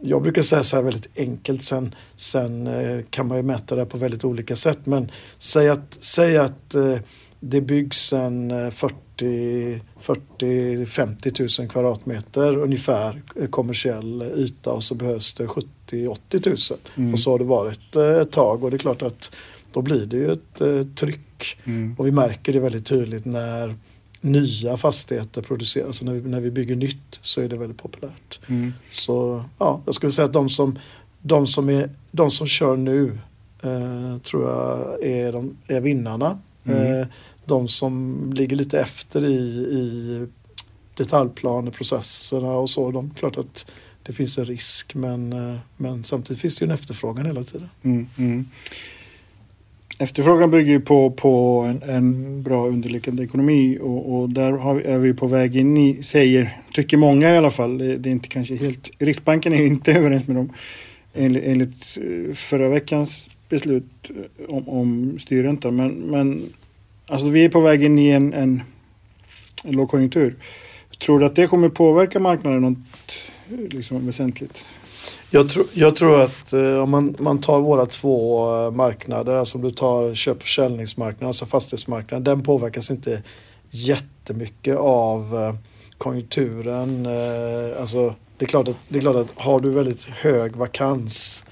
jag 0.00 0.22
brukar 0.22 0.42
säga 0.42 0.62
så 0.62 0.76
här 0.76 0.82
väldigt 0.82 1.18
enkelt, 1.18 1.62
sen, 1.62 1.94
sen 2.16 2.66
eh, 2.66 3.00
kan 3.10 3.26
man 3.26 3.36
ju 3.36 3.42
mäta 3.42 3.76
det 3.76 3.86
på 3.86 3.98
väldigt 3.98 4.24
olika 4.24 4.56
sätt. 4.56 4.78
Men 4.84 5.10
säg 5.38 5.68
att, 5.68 5.98
säg 6.00 6.36
att 6.36 6.74
eh, 6.74 6.98
det 7.40 7.60
byggs 7.60 8.12
en 8.12 8.50
eh, 8.50 8.70
40-50 8.70 11.60
000 11.60 11.68
kvadratmeter 11.68 12.56
ungefär 12.56 13.22
eh, 13.36 13.48
kommersiell 13.48 14.22
yta 14.36 14.72
och 14.72 14.84
så 14.84 14.94
behövs 14.94 15.34
det 15.34 15.46
70-80 15.46 16.48
000. 16.48 16.56
Mm. 16.96 17.14
Och 17.14 17.20
så 17.20 17.30
har 17.30 17.38
det 17.38 17.44
varit 17.44 17.96
eh, 17.96 18.20
ett 18.20 18.32
tag 18.32 18.64
och 18.64 18.70
det 18.70 18.76
är 18.76 18.78
klart 18.78 19.02
att 19.02 19.32
då 19.72 19.82
blir 19.82 20.06
det 20.06 20.16
ju 20.16 20.32
ett 20.32 20.60
eh, 20.60 20.82
tryck. 20.94 21.58
Mm. 21.64 21.94
Och 21.98 22.06
vi 22.06 22.10
märker 22.10 22.52
det 22.52 22.60
väldigt 22.60 22.86
tydligt 22.86 23.24
när 23.24 23.76
nya 24.22 24.76
fastigheter 24.76 25.42
produceras. 25.42 25.86
Alltså 25.86 26.04
när, 26.04 26.12
vi, 26.12 26.30
när 26.30 26.40
vi 26.40 26.50
bygger 26.50 26.76
nytt 26.76 27.18
så 27.20 27.40
är 27.40 27.48
det 27.48 27.56
väldigt 27.56 27.82
populärt. 27.82 28.40
Mm. 28.46 28.72
Så 28.90 29.44
ja, 29.58 29.80
jag 29.84 29.94
skulle 29.94 30.12
säga 30.12 30.26
att 30.26 30.32
de 30.32 30.48
som, 30.48 30.78
de 31.22 31.46
som, 31.46 31.68
är, 31.68 31.90
de 32.10 32.30
som 32.30 32.46
kör 32.46 32.76
nu 32.76 33.18
eh, 33.62 34.18
tror 34.18 34.48
jag 34.48 35.04
är, 35.04 35.32
de, 35.32 35.56
är 35.66 35.80
vinnarna. 35.80 36.38
Mm. 36.64 37.00
Eh, 37.00 37.06
de 37.44 37.68
som 37.68 38.24
ligger 38.36 38.56
lite 38.56 38.80
efter 38.80 39.24
i, 39.24 39.38
i 39.72 40.26
detaljplaneprocesserna 40.96 42.52
och 42.52 42.70
så, 42.70 42.90
de 42.90 43.10
klart 43.10 43.36
att 43.36 43.66
det 44.02 44.12
finns 44.12 44.38
en 44.38 44.44
risk 44.44 44.94
men, 44.94 45.32
eh, 45.32 45.58
men 45.76 46.04
samtidigt 46.04 46.40
finns 46.40 46.56
det 46.56 46.64
ju 46.64 46.66
en 46.66 46.74
efterfrågan 46.74 47.26
hela 47.26 47.42
tiden. 47.42 47.68
Mm, 47.82 48.06
mm. 48.18 48.48
Efterfrågan 50.02 50.50
bygger 50.50 50.72
ju 50.72 50.80
på, 50.80 51.10
på 51.10 51.60
en, 51.60 51.90
en 51.90 52.42
bra 52.42 52.66
underliggande 52.66 53.24
ekonomi 53.24 53.78
och, 53.82 54.14
och 54.14 54.30
där 54.30 54.52
har 54.52 54.74
vi, 54.74 54.84
är 54.84 54.98
vi 54.98 55.14
på 55.14 55.26
väg 55.26 55.56
in 55.56 55.76
i, 55.76 56.02
säger, 56.02 56.56
tycker 56.72 56.96
många 56.96 57.34
i 57.34 57.36
alla 57.36 57.50
fall, 57.50 57.78
det, 57.78 57.96
det 57.96 58.08
är 58.08 58.12
inte 58.12 58.28
kanske 58.28 58.56
helt, 58.56 58.90
Riksbanken 58.98 59.52
är 59.52 59.64
inte 59.64 59.92
överens 59.98 60.26
med 60.26 60.36
dem 60.36 60.52
enligt, 61.14 61.44
enligt 61.44 61.98
förra 62.38 62.68
veckans 62.68 63.30
beslut 63.48 64.10
eh, 64.10 64.54
om, 64.54 64.68
om 64.68 65.18
styrränta 65.18 65.70
men, 65.70 65.92
men 65.92 66.42
alltså 67.06 67.26
vi 67.26 67.44
är 67.44 67.48
på 67.48 67.60
väg 67.60 67.84
in 67.84 67.98
i 67.98 68.10
en, 68.10 68.32
en, 68.32 68.62
en 69.64 69.72
lågkonjunktur. 69.72 70.36
Tror 70.98 71.18
du 71.18 71.26
att 71.26 71.36
det 71.36 71.46
kommer 71.46 71.68
påverka 71.68 72.18
marknaden 72.18 72.62
något 72.62 72.78
eh, 73.50 73.58
liksom 73.70 74.06
väsentligt? 74.06 74.64
Jag, 75.34 75.48
tro, 75.48 75.64
jag 75.72 75.96
tror 75.96 76.22
att 76.22 76.52
eh, 76.52 76.78
om 76.78 76.90
man, 76.90 77.16
man 77.18 77.40
tar 77.40 77.60
våra 77.60 77.86
två 77.86 78.46
eh, 78.54 78.70
marknader, 78.70 79.34
alltså 79.34 79.58
om 79.58 79.62
du 79.62 79.70
tar 79.70 80.14
köp 80.14 80.36
och 80.36 80.42
försäljningsmarknaden, 80.42 81.28
alltså 81.28 81.46
fastighetsmarknaden, 81.46 82.24
den 82.24 82.42
påverkas 82.42 82.90
inte 82.90 83.22
jättemycket 83.70 84.76
av 84.76 85.36
eh, 85.36 85.54
konjunkturen. 86.02 87.06
Eh, 87.06 87.80
alltså, 87.80 88.14
det, 88.38 88.44
är 88.44 88.48
klart 88.48 88.68
att, 88.68 88.76
det 88.88 88.98
är 88.98 89.00
klart 89.00 89.16
att 89.16 89.28
har 89.34 89.60
du 89.60 89.70
väldigt 89.70 90.04
hög 90.04 90.56
vakans 90.56 91.44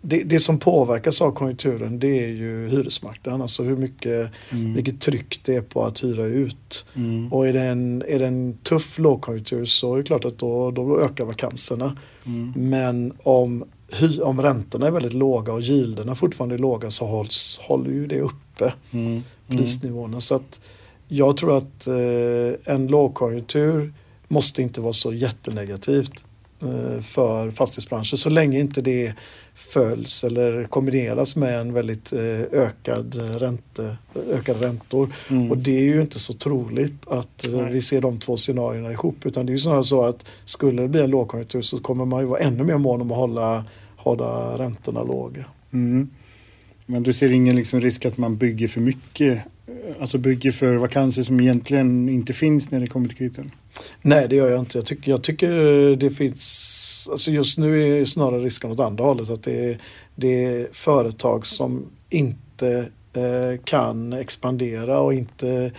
det, 0.00 0.22
det, 0.22 0.38
som 0.38 0.58
påverkas 0.58 1.20
av 1.20 1.32
konjunkturen 1.32 1.98
det 1.98 2.24
är 2.24 2.28
ju 2.28 2.68
hyresmarknaden. 2.68 3.42
Alltså 3.42 3.62
hur 3.62 3.76
mycket, 3.76 4.30
mm. 4.50 4.74
vilket 4.74 5.00
tryck 5.00 5.40
det 5.44 5.54
är 5.54 5.60
på 5.60 5.84
att 5.84 6.04
hyra 6.04 6.24
ut. 6.24 6.86
Mm. 6.94 7.32
Och 7.32 7.48
är 7.48 7.52
det, 7.52 7.62
en, 7.62 8.02
är 8.08 8.18
det 8.18 8.26
en 8.26 8.58
tuff 8.62 8.98
lågkonjunktur 8.98 9.64
så 9.64 9.94
är 9.94 9.98
det 9.98 10.04
klart 10.04 10.24
att 10.24 10.38
då, 10.38 10.70
då 10.70 11.00
ökar 11.00 11.24
vakanserna. 11.24 11.96
Mm. 12.26 12.52
Men 12.56 13.12
om, 13.22 13.64
hy, 13.92 14.20
om 14.20 14.42
räntorna 14.42 14.86
är 14.86 14.90
väldigt 14.90 15.12
låga 15.12 15.52
och 15.52 15.60
gilderna 15.60 16.14
fortfarande 16.14 16.54
är 16.54 16.58
låga 16.58 16.90
så 16.90 17.06
hålls, 17.06 17.60
håller 17.62 17.90
ju 17.90 18.06
det 18.06 18.20
uppe 18.20 18.72
mm. 18.90 19.06
mm. 19.06 19.22
prisnivåerna. 19.48 20.20
Så 20.20 20.34
att 20.34 20.60
jag 21.16 21.36
tror 21.36 21.58
att 21.58 21.86
eh, 21.86 22.74
en 22.74 22.86
lågkonjunktur 22.86 23.92
måste 24.28 24.62
inte 24.62 24.80
vara 24.80 24.92
så 24.92 25.12
jättenegativt 25.12 26.24
eh, 26.62 27.02
för 27.02 27.50
fastighetsbranschen 27.50 28.18
så 28.18 28.30
länge 28.30 28.60
inte 28.60 28.80
det 28.80 29.14
följs 29.54 30.24
eller 30.24 30.64
kombineras 30.64 31.36
med 31.36 31.60
en 31.60 31.72
väldigt 31.72 32.12
eh, 32.12 32.40
ökad 32.52 33.14
ränte, 33.14 33.96
ökade 34.30 34.66
räntor. 34.66 35.12
Mm. 35.28 35.50
Och 35.50 35.58
det 35.58 35.76
är 35.76 35.82
ju 35.82 36.00
inte 36.00 36.18
så 36.18 36.32
troligt 36.32 37.08
att 37.08 37.46
eh, 37.46 37.64
vi 37.64 37.80
ser 37.80 38.00
de 38.00 38.18
två 38.18 38.36
scenarierna 38.36 38.92
ihop 38.92 39.26
utan 39.26 39.46
det 39.46 39.50
är 39.50 39.54
ju 39.54 39.58
snarare 39.58 39.84
så 39.84 40.04
att 40.04 40.26
skulle 40.44 40.82
det 40.82 40.88
bli 40.88 41.00
en 41.00 41.10
lågkonjunktur 41.10 41.62
så 41.62 41.78
kommer 41.78 42.04
man 42.04 42.20
ju 42.20 42.26
vara 42.26 42.40
ännu 42.40 42.64
mer 42.64 42.78
mån 42.78 43.00
om 43.00 43.10
att 43.10 43.16
hålla, 43.16 43.64
hålla 43.96 44.58
räntorna 44.58 45.02
låga. 45.02 45.44
Mm. 45.72 46.10
Men 46.86 47.02
du 47.02 47.12
ser 47.12 47.32
ingen 47.32 47.56
liksom 47.56 47.80
risk 47.80 48.04
att 48.04 48.18
man 48.18 48.36
bygger 48.36 48.68
för 48.68 48.80
mycket 48.80 49.42
Eh, 49.66 50.00
alltså 50.00 50.18
bygger 50.18 50.52
för 50.52 50.76
vakanser 50.76 51.22
som 51.22 51.40
egentligen 51.40 52.08
inte 52.08 52.32
finns 52.32 52.70
när 52.70 52.80
det 52.80 52.86
kommer 52.86 53.08
till 53.08 53.16
kritan? 53.16 53.50
Nej, 54.02 54.28
det 54.28 54.36
gör 54.36 54.50
jag 54.50 54.60
inte. 54.60 54.78
Jag 54.78 54.86
tycker, 54.86 55.10
jag 55.10 55.22
tycker 55.22 55.96
det 55.96 56.10
finns, 56.10 57.08
alltså 57.12 57.30
just 57.30 57.58
nu 57.58 58.00
är 58.00 58.04
snarare 58.04 58.42
risken 58.42 58.70
åt 58.70 58.80
andra 58.80 59.04
hållet. 59.04 59.30
Att 59.30 59.42
det 59.42 59.70
är, 59.70 59.78
det 60.14 60.44
är 60.44 60.68
företag 60.72 61.46
som 61.46 61.86
inte 62.10 62.88
eh, 63.12 63.60
kan 63.64 64.12
expandera 64.12 65.00
och 65.00 65.14
inte 65.14 65.72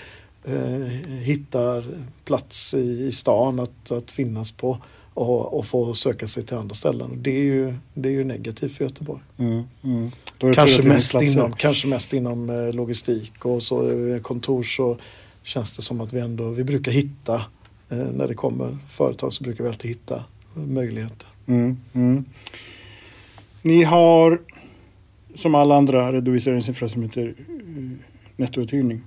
eh, 0.43 0.87
hittar 1.21 1.83
plats 2.25 2.73
i, 2.73 3.05
i 3.07 3.11
stan 3.11 3.59
att, 3.59 3.91
att 3.91 4.11
finnas 4.11 4.51
på 4.51 4.77
och, 5.15 5.57
och 5.57 5.65
få 5.65 5.93
söka 5.93 6.27
sig 6.27 6.43
till 6.43 6.57
andra 6.57 6.75
ställen. 6.75 7.09
Det 7.21 7.31
är 7.31 7.43
ju, 7.43 7.75
det 7.93 8.09
är 8.09 8.13
ju 8.13 8.23
negativt 8.23 8.75
för 8.75 8.83
Göteborg. 8.85 9.21
Mm, 9.37 9.63
mm. 9.83 10.11
Kanske, 10.53 10.83
mest 10.83 11.21
inom, 11.21 11.53
kanske 11.53 11.87
mest 11.87 12.13
inom 12.13 12.49
eh, 12.49 12.73
logistik 12.73 13.45
och 13.45 13.63
så 13.63 13.91
eh, 13.91 14.21
kontor 14.21 14.63
så 14.63 14.97
känns 15.43 15.77
det 15.77 15.81
som 15.81 16.01
att 16.01 16.13
vi 16.13 16.19
ändå 16.19 16.49
vi 16.49 16.63
brukar 16.63 16.91
hitta 16.91 17.35
eh, 17.89 17.97
när 17.97 18.27
det 18.27 18.33
kommer 18.33 18.77
företag 18.89 19.33
så 19.33 19.43
brukar 19.43 19.63
vi 19.63 19.67
alltid 19.67 19.91
hitta 19.91 20.23
möjligheter. 20.53 21.27
Mm, 21.45 21.77
mm. 21.93 22.25
Ni 23.61 23.83
har 23.83 24.41
som 25.35 25.55
alla 25.55 25.75
andra 25.75 26.13
redovisar 26.13 26.51
en 26.51 26.63
siffra 26.63 26.89
som 26.89 27.03
heter 27.03 27.33
nettouthyrning. 28.35 29.01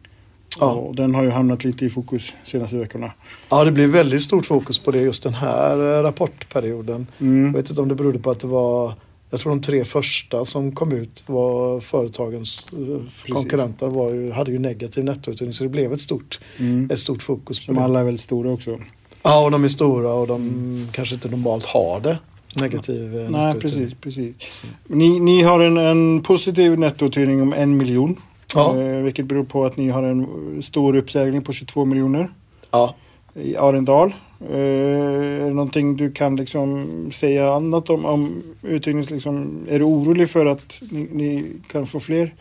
Ja. 0.61 0.73
Och 0.73 0.95
den 0.95 1.15
har 1.15 1.23
ju 1.23 1.31
hamnat 1.31 1.65
lite 1.65 1.85
i 1.85 1.91
fokus 1.91 2.35
senaste 2.45 2.77
veckorna. 2.77 3.12
Ja, 3.49 3.65
det 3.65 3.73
blir 3.73 3.87
väldigt 3.87 4.23
stort 4.23 4.47
fokus 4.47 4.79
på 4.79 4.91
det 4.91 4.99
just 4.99 5.23
den 5.23 5.35
här 5.35 5.99
eh, 5.99 6.03
rapportperioden. 6.03 7.07
Mm. 7.19 7.47
Jag 7.47 7.53
vet 7.53 7.71
inte 7.71 7.83
om 7.83 7.88
det 7.88 7.95
berodde 7.95 8.19
på 8.19 8.31
att 8.31 8.41
det 8.41 8.47
var 8.47 8.93
jag 9.31 9.41
tror 9.41 9.50
de 9.50 9.62
tre 9.62 9.85
första 9.85 10.45
som 10.45 10.73
kom 10.73 10.93
ut 10.93 11.23
var 11.27 11.81
företagens 11.81 12.69
eh, 12.73 12.79
Precis. 12.79 13.35
konkurrenter 13.35 13.87
var 13.87 14.15
ju, 14.15 14.31
hade 14.31 14.53
ju 14.53 14.59
negativ 14.59 15.05
nettouthyrning 15.05 15.53
så 15.53 15.65
det 15.65 15.71
blev 15.71 15.93
ett 15.93 16.00
stort, 16.00 16.41
mm. 16.59 16.91
ett 16.91 16.99
stort 16.99 17.23
fokus. 17.23 17.65
Som 17.65 17.79
alla 17.79 18.00
är 18.00 18.05
väldigt 18.05 18.21
stora 18.21 18.50
också. 18.50 18.79
Ja, 19.23 19.45
och 19.45 19.50
de 19.50 19.65
är 19.65 19.69
stora 19.69 20.12
och 20.12 20.27
de 20.27 20.43
mm. 20.43 20.88
kanske 20.93 21.15
inte 21.15 21.29
normalt 21.29 21.65
har 21.65 22.00
det. 22.00 22.19
Negativ 22.61 23.15
ja. 23.15 23.31
Nej, 23.31 23.55
precis. 23.55 23.95
precis. 24.00 24.62
Ni, 24.87 25.21
ni 25.21 25.43
har 25.43 25.61
en, 25.61 25.77
en 25.77 26.23
positiv 26.23 26.79
nettouthyrning 26.79 27.43
om 27.43 27.53
en 27.53 27.77
miljon. 27.77 28.17
Ja. 28.55 28.81
Eh, 28.81 29.02
vilket 29.02 29.26
beror 29.26 29.45
på 29.45 29.64
att 29.64 29.76
ni 29.76 29.88
har 29.88 30.02
en 30.02 30.62
stor 30.62 30.97
uppsägning 30.97 31.43
på 31.43 31.52
22 31.52 31.85
miljoner. 31.85 32.28
Ja. 32.71 32.95
I 33.35 33.57
Arendal. 33.57 34.14
Eh, 34.40 34.57
är 34.57 35.49
det 35.49 35.55
någonting 35.55 35.97
du 35.97 36.11
kan 36.12 36.37
liksom 36.37 36.88
säga 37.12 37.52
annat 37.52 37.90
om, 37.90 38.05
om 38.05 38.43
uthyrnings... 38.62 39.11
Liksom, 39.11 39.67
är 39.69 39.78
du 39.78 39.85
orolig 39.85 40.31
för 40.31 40.47
att 40.47 40.83
ni, 40.90 41.09
ni, 41.12 41.45
kan 41.73 41.87
få 41.87 42.00
fler 42.00 42.35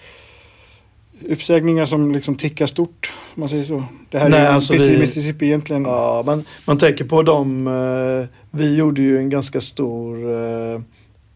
uppsägningar 1.30 1.86
som 1.86 2.12
liksom 2.12 2.36
tickar 2.36 2.66
stort? 2.66 3.14
Man 3.36 3.50
säger 3.50 3.64
så. 3.64 3.84
Det 4.10 4.20
här 4.20 4.30
Nej, 4.30 4.40
är 4.40 4.52
alltså 4.52 4.74
vi, 4.74 5.00
Mississippi 5.00 5.46
egentligen. 5.46 5.84
Ja, 5.84 6.24
man, 6.26 6.44
man 6.66 6.78
tänker 6.78 7.06
på 7.06 7.24
dem. 7.24 7.68
Eh, 7.68 8.28
vi 8.52 8.76
gjorde 8.76 9.02
ju 9.02 9.18
en 9.18 9.30
ganska 9.30 9.62
stor 9.62 10.34
eh, 10.34 10.82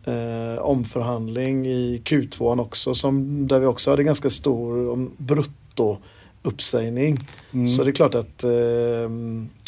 eh, 0.05 0.62
omförhandling 0.62 1.65
i 1.67 2.01
Q2 2.05 2.62
också 2.62 2.93
som, 2.93 3.48
där 3.48 3.60
vi 3.60 3.65
också 3.65 3.89
hade 3.89 4.03
ganska 4.03 4.29
stor 4.29 5.10
brutto 5.17 5.98
uppsägning. 6.43 7.17
Mm. 7.53 7.67
Så 7.67 7.84
det 7.84 7.89
är 7.89 7.93
klart 7.93 8.15
att 8.15 8.43
eh, 8.43 9.10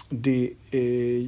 det 0.09 0.49
är, 0.71 1.27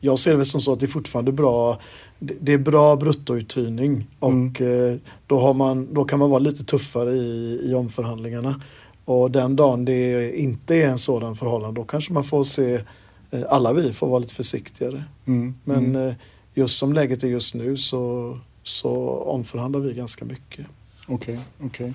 jag 0.00 0.18
ser 0.18 0.36
det 0.36 0.44
som 0.44 0.60
så 0.60 0.72
att 0.72 0.80
det 0.80 0.86
är 0.86 0.88
fortfarande 0.88 1.32
bra 1.32 1.78
det 2.18 2.52
är 2.52 2.58
bra 2.58 2.96
bruttouthyrning 2.96 4.06
och 4.18 4.32
mm. 4.32 4.92
Eh, 4.92 4.96
då, 5.26 5.40
har 5.40 5.54
man, 5.54 5.94
då 5.94 6.04
kan 6.04 6.18
man 6.18 6.30
vara 6.30 6.38
lite 6.38 6.64
tuffare 6.64 7.12
i, 7.12 7.60
i 7.70 7.74
omförhandlingarna. 7.74 8.60
Och 9.04 9.30
den 9.30 9.56
dagen 9.56 9.84
det 9.84 10.38
inte 10.38 10.74
är 10.76 10.88
en 10.88 10.98
sådan 10.98 11.36
förhållande 11.36 11.80
då 11.80 11.84
kanske 11.84 12.12
man 12.12 12.24
får 12.24 12.44
se, 12.44 12.74
eh, 13.30 13.42
alla 13.48 13.72
vi 13.72 13.92
får 13.92 14.08
vara 14.08 14.18
lite 14.18 14.34
försiktigare. 14.34 15.04
Mm. 15.26 15.54
Men 15.64 15.96
mm. 15.96 16.14
Just 16.58 16.78
som 16.78 16.92
läget 16.92 17.22
är 17.22 17.28
just 17.28 17.54
nu 17.54 17.76
så, 17.76 18.38
så 18.62 18.90
omförhandlar 19.10 19.80
vi 19.80 19.94
ganska 19.94 20.24
mycket. 20.24 20.66
Okej, 21.06 21.38
okay, 21.58 21.66
okay. 21.66 21.92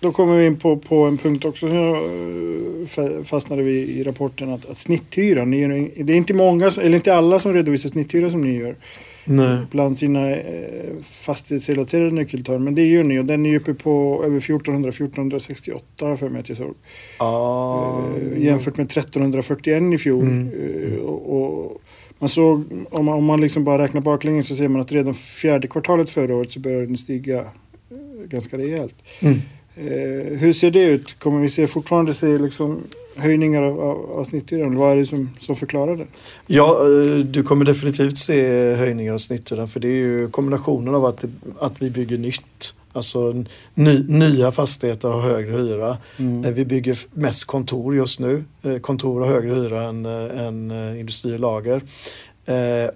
Då 0.00 0.12
kommer 0.12 0.36
vi 0.36 0.46
in 0.46 0.56
på, 0.56 0.76
på 0.76 1.04
en 1.04 1.18
punkt 1.18 1.44
också 1.44 1.68
som 1.68 3.04
eh, 3.04 3.22
fastnade 3.22 3.62
vi 3.62 3.72
i 3.72 4.02
rapporten 4.02 4.52
att, 4.52 4.70
att 4.70 4.78
snitthyran, 4.78 5.50
det 5.50 6.12
är 6.12 6.16
inte 6.16 6.34
många, 6.34 6.66
eller 6.66 6.96
inte 6.96 7.14
alla 7.14 7.38
som 7.38 7.54
redovisar 7.54 7.88
snitthyra 7.88 8.30
som 8.30 8.40
ni 8.40 8.56
gör. 8.56 8.76
Nej. 9.24 9.58
Bland 9.70 9.98
sina 9.98 10.30
eh, 10.30 10.96
fastighetsrelaterade 11.02 12.10
nyckeltal. 12.10 12.58
Men 12.58 12.74
det 12.74 12.86
gör 12.86 13.02
ni 13.02 13.18
och 13.18 13.24
den 13.24 13.46
är 13.46 13.56
uppe 13.56 13.74
på 13.74 14.22
över 14.24 14.36
1400, 14.36 14.88
1468 14.88 16.06
har 16.06 16.16
för 16.16 16.28
mig 16.28 16.40
att 16.40 16.48
jag 16.48 16.58
såg. 16.58 16.74
Ah. 17.18 18.00
Eh, 18.16 18.42
jämfört 18.42 18.76
med 18.76 18.84
1341 18.84 19.82
i 19.94 19.98
fjol. 19.98 20.22
Mm. 20.22 21.00
Och, 21.00 21.36
och, 21.36 21.80
man 22.18 22.28
såg, 22.28 22.86
om 22.90 23.04
man, 23.04 23.14
om 23.14 23.24
man 23.24 23.40
liksom 23.40 23.64
bara 23.64 23.82
räknar 23.82 24.00
baklänges 24.00 24.48
så 24.48 24.54
ser 24.54 24.68
man 24.68 24.80
att 24.80 24.92
redan 24.92 25.14
fjärde 25.14 25.68
kvartalet 25.68 26.10
förra 26.10 26.34
året 26.34 26.52
så 26.52 26.60
började 26.60 26.86
den 26.86 26.96
stiga 26.96 27.40
eh, 27.40 28.26
ganska 28.28 28.58
rejält. 28.58 28.94
Mm. 29.20 29.40
Eh, 29.76 30.38
hur 30.38 30.52
ser 30.52 30.70
det 30.70 30.82
ut? 30.82 31.18
Kommer 31.18 31.40
vi 31.40 31.48
se 31.48 31.66
fortfarande 31.66 32.14
se 32.14 32.38
liksom 32.38 32.82
höjningar 33.16 33.62
av, 33.62 33.80
av, 33.80 34.12
av 34.12 34.24
snitthyran? 34.24 34.76
Vad 34.76 34.92
är 34.92 34.96
det 34.96 35.06
som, 35.06 35.30
som 35.40 35.56
förklarar 35.56 35.96
det? 35.96 36.06
Ja, 36.46 36.78
eh, 36.86 37.18
du 37.18 37.42
kommer 37.42 37.64
definitivt 37.64 38.18
se 38.18 38.74
höjningar 38.74 39.12
av 39.14 39.18
snitthyran 39.18 39.68
för 39.68 39.80
det 39.80 39.88
är 39.88 39.92
ju 39.92 40.30
kombinationen 40.30 40.94
av 40.94 41.04
att, 41.04 41.24
att 41.58 41.82
vi 41.82 41.90
bygger 41.90 42.18
nytt. 42.18 42.74
Alltså 42.94 43.44
ny, 43.74 44.04
nya 44.08 44.52
fastigheter 44.52 45.08
har 45.08 45.20
högre 45.20 45.52
hyra. 45.52 45.98
Mm. 46.16 46.44
Eh, 46.44 46.50
vi 46.50 46.64
bygger 46.64 46.98
mest 47.12 47.44
kontor 47.44 47.96
just 47.96 48.20
nu. 48.20 48.44
Eh, 48.62 48.78
kontor 48.78 49.20
har 49.20 49.28
högre 49.28 49.54
hyra 49.54 49.82
än, 49.82 50.06
än 50.06 50.70
industri 50.98 51.34
och 51.34 51.40
lager. 51.40 51.82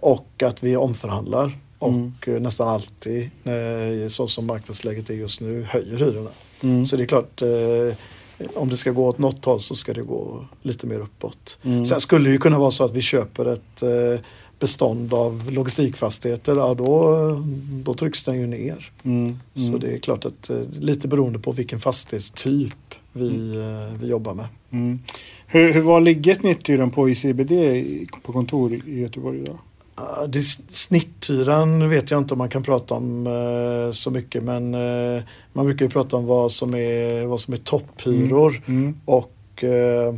Och 0.00 0.43
att 0.43 0.62
vi 0.62 0.76
omförhandlar. 0.76 1.59
Och 1.78 1.93
mm. 2.26 2.43
nästan 2.43 2.69
alltid, 2.69 3.31
så 4.09 4.28
som 4.28 4.47
marknadsläget 4.47 5.11
är 5.11 5.14
just 5.14 5.40
nu, 5.40 5.62
höjer 5.62 5.99
hyrorna. 5.99 6.31
Mm. 6.62 6.87
Så 6.87 6.97
det 6.97 7.02
är 7.02 7.07
klart, 7.07 7.43
om 8.55 8.69
det 8.69 8.76
ska 8.76 8.90
gå 8.90 9.07
åt 9.07 9.19
något 9.19 9.45
håll 9.45 9.61
så 9.61 9.75
ska 9.75 9.93
det 9.93 10.02
gå 10.02 10.45
lite 10.62 10.87
mer 10.87 11.00
uppåt. 11.00 11.59
Mm. 11.62 11.85
Sen 11.85 12.00
skulle 12.00 12.28
det 12.28 12.33
ju 12.33 12.38
kunna 12.38 12.59
vara 12.59 12.71
så 12.71 12.85
att 12.85 12.95
vi 12.95 13.00
köper 13.00 13.52
ett 13.52 13.83
eh, 13.83 14.21
bestånd 14.58 15.14
av 15.14 15.50
logistikfastigheter, 15.50 16.56
ja, 16.56 16.74
då, 16.74 17.42
då 17.84 17.94
trycks 17.94 18.22
den 18.22 18.40
ju 18.40 18.46
ner. 18.46 18.92
Mm. 19.02 19.24
Mm. 19.24 19.38
Så 19.54 19.78
det 19.78 19.94
är 19.94 19.98
klart 19.98 20.24
att 20.24 20.50
eh, 20.50 20.60
lite 20.80 21.08
beroende 21.08 21.38
på 21.38 21.52
vilken 21.52 21.80
fastighetstyp 21.80 22.94
vi, 23.12 23.28
mm. 23.28 23.60
eh, 23.60 23.92
vi 24.00 24.06
jobbar 24.06 24.34
med. 24.34 24.46
Mm. 24.70 24.98
Hur, 25.46 25.72
hur 25.72 25.82
var 25.82 26.00
ligger 26.00 26.34
snitthyran 26.34 26.90
på 26.90 27.08
i 27.08 27.14
CBD 27.14 27.52
på 28.22 28.32
kontor 28.32 28.72
i 28.72 29.00
Göteborg 29.00 29.38
idag? 29.38 29.58
Det, 30.28 30.42
snitthyran 30.42 31.88
vet 31.88 32.10
jag 32.10 32.18
inte 32.18 32.34
om 32.34 32.38
man 32.38 32.48
kan 32.48 32.62
prata 32.62 32.94
om 32.94 33.26
eh, 33.26 33.92
så 33.92 34.10
mycket 34.10 34.42
men 34.42 34.74
eh, 34.74 35.22
man 35.52 35.66
brukar 35.66 35.84
ju 35.84 35.90
prata 35.90 36.16
om 36.16 36.26
vad 36.26 36.52
som 36.52 36.74
är, 36.74 37.26
vad 37.26 37.40
som 37.40 37.54
är 37.54 37.58
topphyror. 37.58 38.62
Mm. 38.66 38.82
Mm. 38.82 39.00
Och 39.04 39.64
eh, 39.64 40.14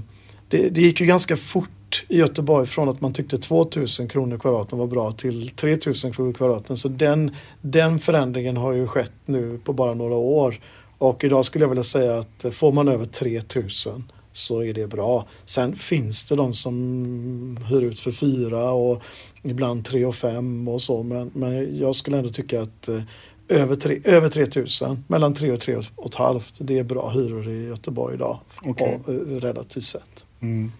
det, 0.48 0.68
det 0.68 0.80
gick 0.80 1.00
ju 1.00 1.06
ganska 1.06 1.36
fort 1.36 1.70
i 2.08 2.18
Göteborg 2.18 2.66
från 2.66 2.88
att 2.88 3.00
man 3.00 3.12
tyckte 3.12 3.38
2000 3.38 4.08
kronor 4.08 4.38
kvadraten 4.38 4.78
var 4.78 4.86
bra 4.86 5.12
till 5.12 5.48
3000 5.48 6.12
kronor 6.12 6.32
kvadraten. 6.32 6.76
Så 6.76 6.88
den, 6.88 7.36
den 7.60 7.98
förändringen 7.98 8.56
har 8.56 8.72
ju 8.72 8.86
skett 8.86 9.12
nu 9.26 9.60
på 9.64 9.72
bara 9.72 9.94
några 9.94 10.14
år. 10.14 10.60
Och 10.98 11.24
idag 11.24 11.44
skulle 11.44 11.64
jag 11.64 11.68
vilja 11.68 11.84
säga 11.84 12.18
att 12.18 12.54
får 12.54 12.72
man 12.72 12.88
över 12.88 13.04
3000 13.04 14.12
så 14.32 14.62
är 14.62 14.74
det 14.74 14.86
bra. 14.86 15.26
Sen 15.44 15.76
finns 15.76 16.24
det 16.24 16.36
de 16.36 16.54
som 16.54 17.58
hyr 17.70 17.82
ut 17.82 18.00
för 18.00 18.12
fyra 18.12 18.70
och 18.70 19.02
ibland 19.42 19.84
tre 19.84 20.04
och 20.04 20.14
fem 20.14 20.68
och 20.68 20.82
så 20.82 21.02
men, 21.02 21.30
men 21.34 21.78
jag 21.78 21.96
skulle 21.96 22.18
ändå 22.18 22.30
tycka 22.30 22.62
att 22.62 22.88
eh, 22.88 23.02
över, 23.50 23.76
tre, 23.76 24.00
över 24.04 24.28
3000, 24.28 25.04
mellan 25.06 25.34
3 25.34 25.52
och 25.52 25.60
3 25.60 25.76
och 25.96 26.06
ett 26.06 26.14
halvt, 26.14 26.54
det 26.60 26.78
är 26.78 26.84
bra 26.84 27.08
hyror 27.10 27.48
i 27.48 27.64
Göteborg 27.66 28.14
idag. 28.14 28.38
Okay. 28.62 28.94
Och, 28.94 29.14
eh, 29.14 29.16
relativt 29.16 29.84
sett. 29.84 30.24
Mm. 30.40 30.72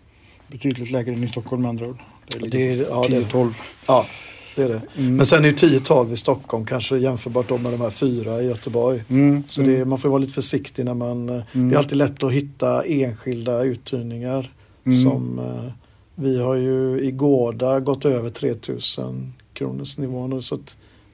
Betydligt 0.50 0.90
lägre 0.90 1.14
än 1.14 1.24
i 1.24 1.28
Stockholm 1.28 1.62
med 1.62 1.68
andra 1.68 1.86
ord. 1.86 1.98
Det 2.50 2.70
är, 2.70 2.76
ja, 2.76 3.04
10-12. 3.08 3.52
Ja, 3.86 4.06
det 4.56 4.62
är 4.62 4.68
det. 4.68 4.82
Mm. 4.96 5.16
Men 5.16 5.26
sen 5.26 5.44
är 5.44 5.48
ju 5.48 5.54
10-12 5.54 6.12
i 6.12 6.16
Stockholm 6.16 6.66
kanske 6.66 6.98
jämförbart 6.98 7.48
då 7.48 7.58
med 7.58 7.72
de 7.72 7.80
här 7.80 7.90
fyra 7.90 8.42
i 8.42 8.46
Göteborg. 8.46 9.04
Mm. 9.08 9.42
Så 9.46 9.62
det, 9.62 9.76
mm. 9.76 9.88
man 9.88 9.98
får 9.98 10.08
vara 10.08 10.18
lite 10.18 10.32
försiktig 10.32 10.84
när 10.84 10.94
man... 10.94 11.28
Eh, 11.28 11.42
mm. 11.52 11.68
Det 11.68 11.74
är 11.74 11.78
alltid 11.78 11.98
lätt 11.98 12.22
att 12.22 12.32
hitta 12.32 12.84
enskilda 12.84 13.62
uthyrningar. 13.62 14.52
Mm. 14.86 14.98
Som, 14.98 15.38
eh, 15.38 15.72
vi 16.14 16.40
har 16.40 16.54
ju 16.54 17.00
i 17.00 17.10
Gårda 17.10 17.80
gått 17.80 18.04
över 18.04 18.30
3000 18.30 19.32
kronors 19.52 19.98
nivån. 19.98 20.42
Så 20.42 20.58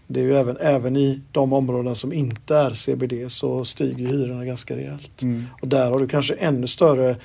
det 0.07 0.21
är 0.21 0.25
ju 0.25 0.37
även, 0.37 0.57
även 0.57 0.97
i 0.97 1.21
de 1.33 1.53
områden 1.53 1.95
som 1.95 2.13
inte 2.13 2.57
är 2.57 2.71
CBD 2.71 3.33
så 3.33 3.65
stiger 3.65 4.07
hyrorna 4.07 4.45
ganska 4.45 4.77
rejält. 4.77 5.23
Mm. 5.23 5.45
Och 5.63 5.69
där 5.69 5.91
har 5.91 5.99
du 5.99 6.09
kanske 6.09 6.35
ännu 6.35 6.67
större 6.67 7.17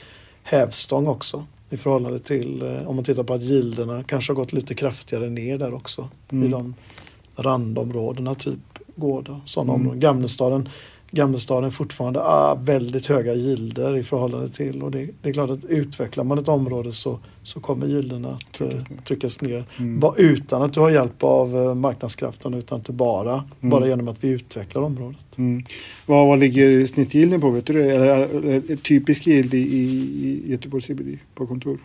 hävstång 0.44 1.08
också 1.08 1.46
i 1.72 1.78
förhållande 1.78 2.20
till 2.20 2.62
eh, 2.62 2.90
om 2.90 2.96
man 2.96 3.06
tittar 3.06 3.24
på 3.24 3.34
att 3.34 3.42
gilderna 3.42 4.04
kanske 4.04 4.32
har 4.32 4.36
gått 4.36 4.54
lite 4.54 4.76
kraftigare 4.76 5.30
ner 5.30 5.58
där 5.58 5.74
också 5.74 6.10
mm. 6.30 6.48
i 6.48 6.52
de 6.52 6.74
randområdena 7.36 8.36
typ 8.36 8.60
Gårda, 8.96 9.42
sådana 9.46 9.74
mm. 9.74 9.82
områden. 9.82 10.00
Gamlestaden 10.00 10.70
Gammelstaden 11.14 11.72
fortfarande 11.72 12.20
ah, 12.24 12.56
väldigt 12.56 13.08
höga 13.08 13.34
gilder 13.34 13.98
i 13.98 14.04
förhållande 14.04 14.50
till 14.50 14.84
och 14.84 14.92
det, 14.92 15.10
det, 15.22 15.30
är 15.30 15.34
klart 15.34 15.50
att 15.50 15.66
utvecklar 15.66 16.24
man 16.24 16.38
ett 16.38 16.48
område 16.48 16.94
så, 16.94 17.20
så 17.44 17.60
kommer 17.60 17.88
gilderna 17.88 18.30
att 18.30 18.54
tryckas, 18.54 18.92
uh, 18.92 18.98
tryckas 19.08 19.42
ner. 19.42 19.66
Mm. 19.78 20.00
Bara 20.00 20.16
utan 20.16 20.62
att 20.62 20.74
du 20.74 20.80
har 20.80 20.90
hjälp 20.90 21.24
av 21.24 21.56
uh, 21.56 21.74
marknadskrafterna 21.74 22.58
utan 22.58 22.80
att 22.80 22.86
du 22.86 22.94
bara, 22.94 23.34
mm. 23.34 23.70
bara 23.70 23.88
genom 23.88 24.08
att 24.08 24.24
vi 24.24 24.30
utvecklar 24.30 24.82
området. 24.82 25.38
Mm. 25.38 25.64
Vad, 26.06 26.28
vad 26.28 26.40
ligger 26.40 26.86
snittgilden 26.86 27.42
på? 27.42 27.50
Vet 27.50 27.66
du 27.66 27.74
det? 27.74 27.92
Eller, 27.92 28.76
typisk 28.76 29.28
yield 29.28 29.54
i, 29.54 29.58
i 29.58 30.44
Göteborgs 30.52 30.86
CBD 30.86 31.18
på 31.36 31.48
kontor? 31.48 31.78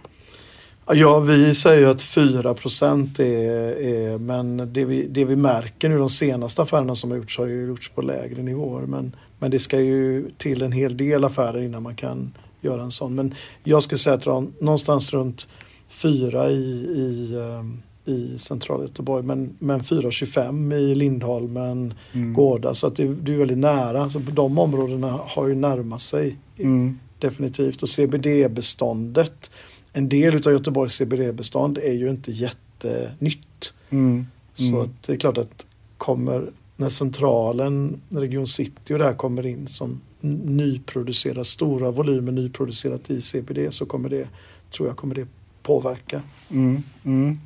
Ja, 0.94 1.18
vi 1.20 1.54
säger 1.54 1.88
att 1.88 2.02
4 2.02 2.54
procent 2.54 3.18
är, 3.18 3.80
är, 3.80 4.18
men 4.18 4.72
det 4.72 4.84
vi, 4.84 5.06
det 5.06 5.24
vi 5.24 5.36
märker 5.36 5.88
nu 5.88 5.98
de 5.98 6.10
senaste 6.10 6.62
affärerna 6.62 6.94
som 6.94 7.10
har 7.10 7.18
gjorts 7.18 7.38
har 7.38 7.46
ju 7.46 7.66
gjorts 7.66 7.88
på 7.88 8.02
lägre 8.02 8.42
nivåer. 8.42 8.86
Men, 8.86 9.16
men 9.38 9.50
det 9.50 9.58
ska 9.58 9.80
ju 9.80 10.30
till 10.36 10.62
en 10.62 10.72
hel 10.72 10.96
del 10.96 11.24
affärer 11.24 11.62
innan 11.62 11.82
man 11.82 11.96
kan 11.96 12.32
göra 12.60 12.82
en 12.82 12.90
sån. 12.90 13.14
Men 13.14 13.34
jag 13.64 13.82
skulle 13.82 13.98
säga 13.98 14.14
att 14.14 14.26
någonstans 14.60 15.12
runt 15.12 15.48
4 15.88 16.50
i, 16.50 16.54
i, 16.54 17.36
ehm, 17.40 17.82
i 18.04 18.38
centrala 18.38 18.82
Göteborg 18.82 19.24
men, 19.24 19.56
men 19.58 19.80
4,25 19.80 20.74
i 20.74 20.94
Lindholmen, 20.94 21.94
mm. 22.12 22.34
Gårda. 22.34 22.74
Så 22.74 22.86
att 22.86 22.96
det, 22.96 23.14
det 23.14 23.34
är 23.34 23.38
väldigt 23.38 23.58
nära. 23.58 24.10
Så 24.10 24.18
de 24.18 24.58
områdena 24.58 25.20
har 25.26 25.48
ju 25.48 25.54
närmat 25.54 26.00
sig 26.00 26.36
mm. 26.58 26.98
definitivt. 27.18 27.82
Och 27.82 27.88
CBD-beståndet 27.88 29.50
en 29.96 30.08
del 30.08 30.34
av 30.46 30.52
Göteborgs 30.52 30.92
CBD-bestånd 30.92 31.78
är 31.78 31.92
ju 31.92 32.10
inte 32.10 32.32
jättenytt. 32.32 33.74
Mm. 33.90 34.26
Så 34.54 34.68
mm. 34.68 34.80
att 34.80 35.02
det 35.02 35.12
är 35.12 35.16
klart 35.16 35.38
att 35.38 35.66
kommer 35.96 36.50
när 36.76 36.88
centralen, 36.88 38.00
Region 38.08 38.46
City 38.46 38.94
och 38.94 38.98
det 38.98 39.04
här 39.04 39.14
kommer 39.14 39.46
in 39.46 39.68
som 39.68 40.00
nyproducerat, 40.20 41.46
stora 41.46 41.90
volymer 41.90 42.32
nyproducerat 42.32 43.10
i 43.10 43.20
CBD 43.20 43.58
så 43.70 43.86
kommer 43.86 44.08
det, 44.08 44.28
tror 44.70 44.88
jag, 44.88 44.96
kommer 44.96 45.14
det 45.14 45.26
påverka. 45.62 46.22
Mm. 46.50 46.82
Mm. 47.04 47.38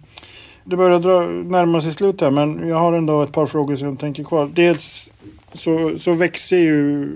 Det 0.65 0.77
börjar 0.77 1.01
dra, 1.01 1.21
närma 1.27 1.81
sig 1.81 1.93
slut 1.93 2.21
här 2.21 2.31
men 2.31 2.69
jag 2.69 2.77
har 2.77 2.93
ändå 2.93 3.23
ett 3.23 3.33
par 3.33 3.47
frågor 3.47 3.77
som 3.77 3.89
jag 3.89 3.99
tänker 3.99 4.25
kvar. 4.25 4.51
Dels 4.55 5.13
så, 5.53 5.99
så 5.99 6.13
växer 6.13 6.59
ju 6.59 7.09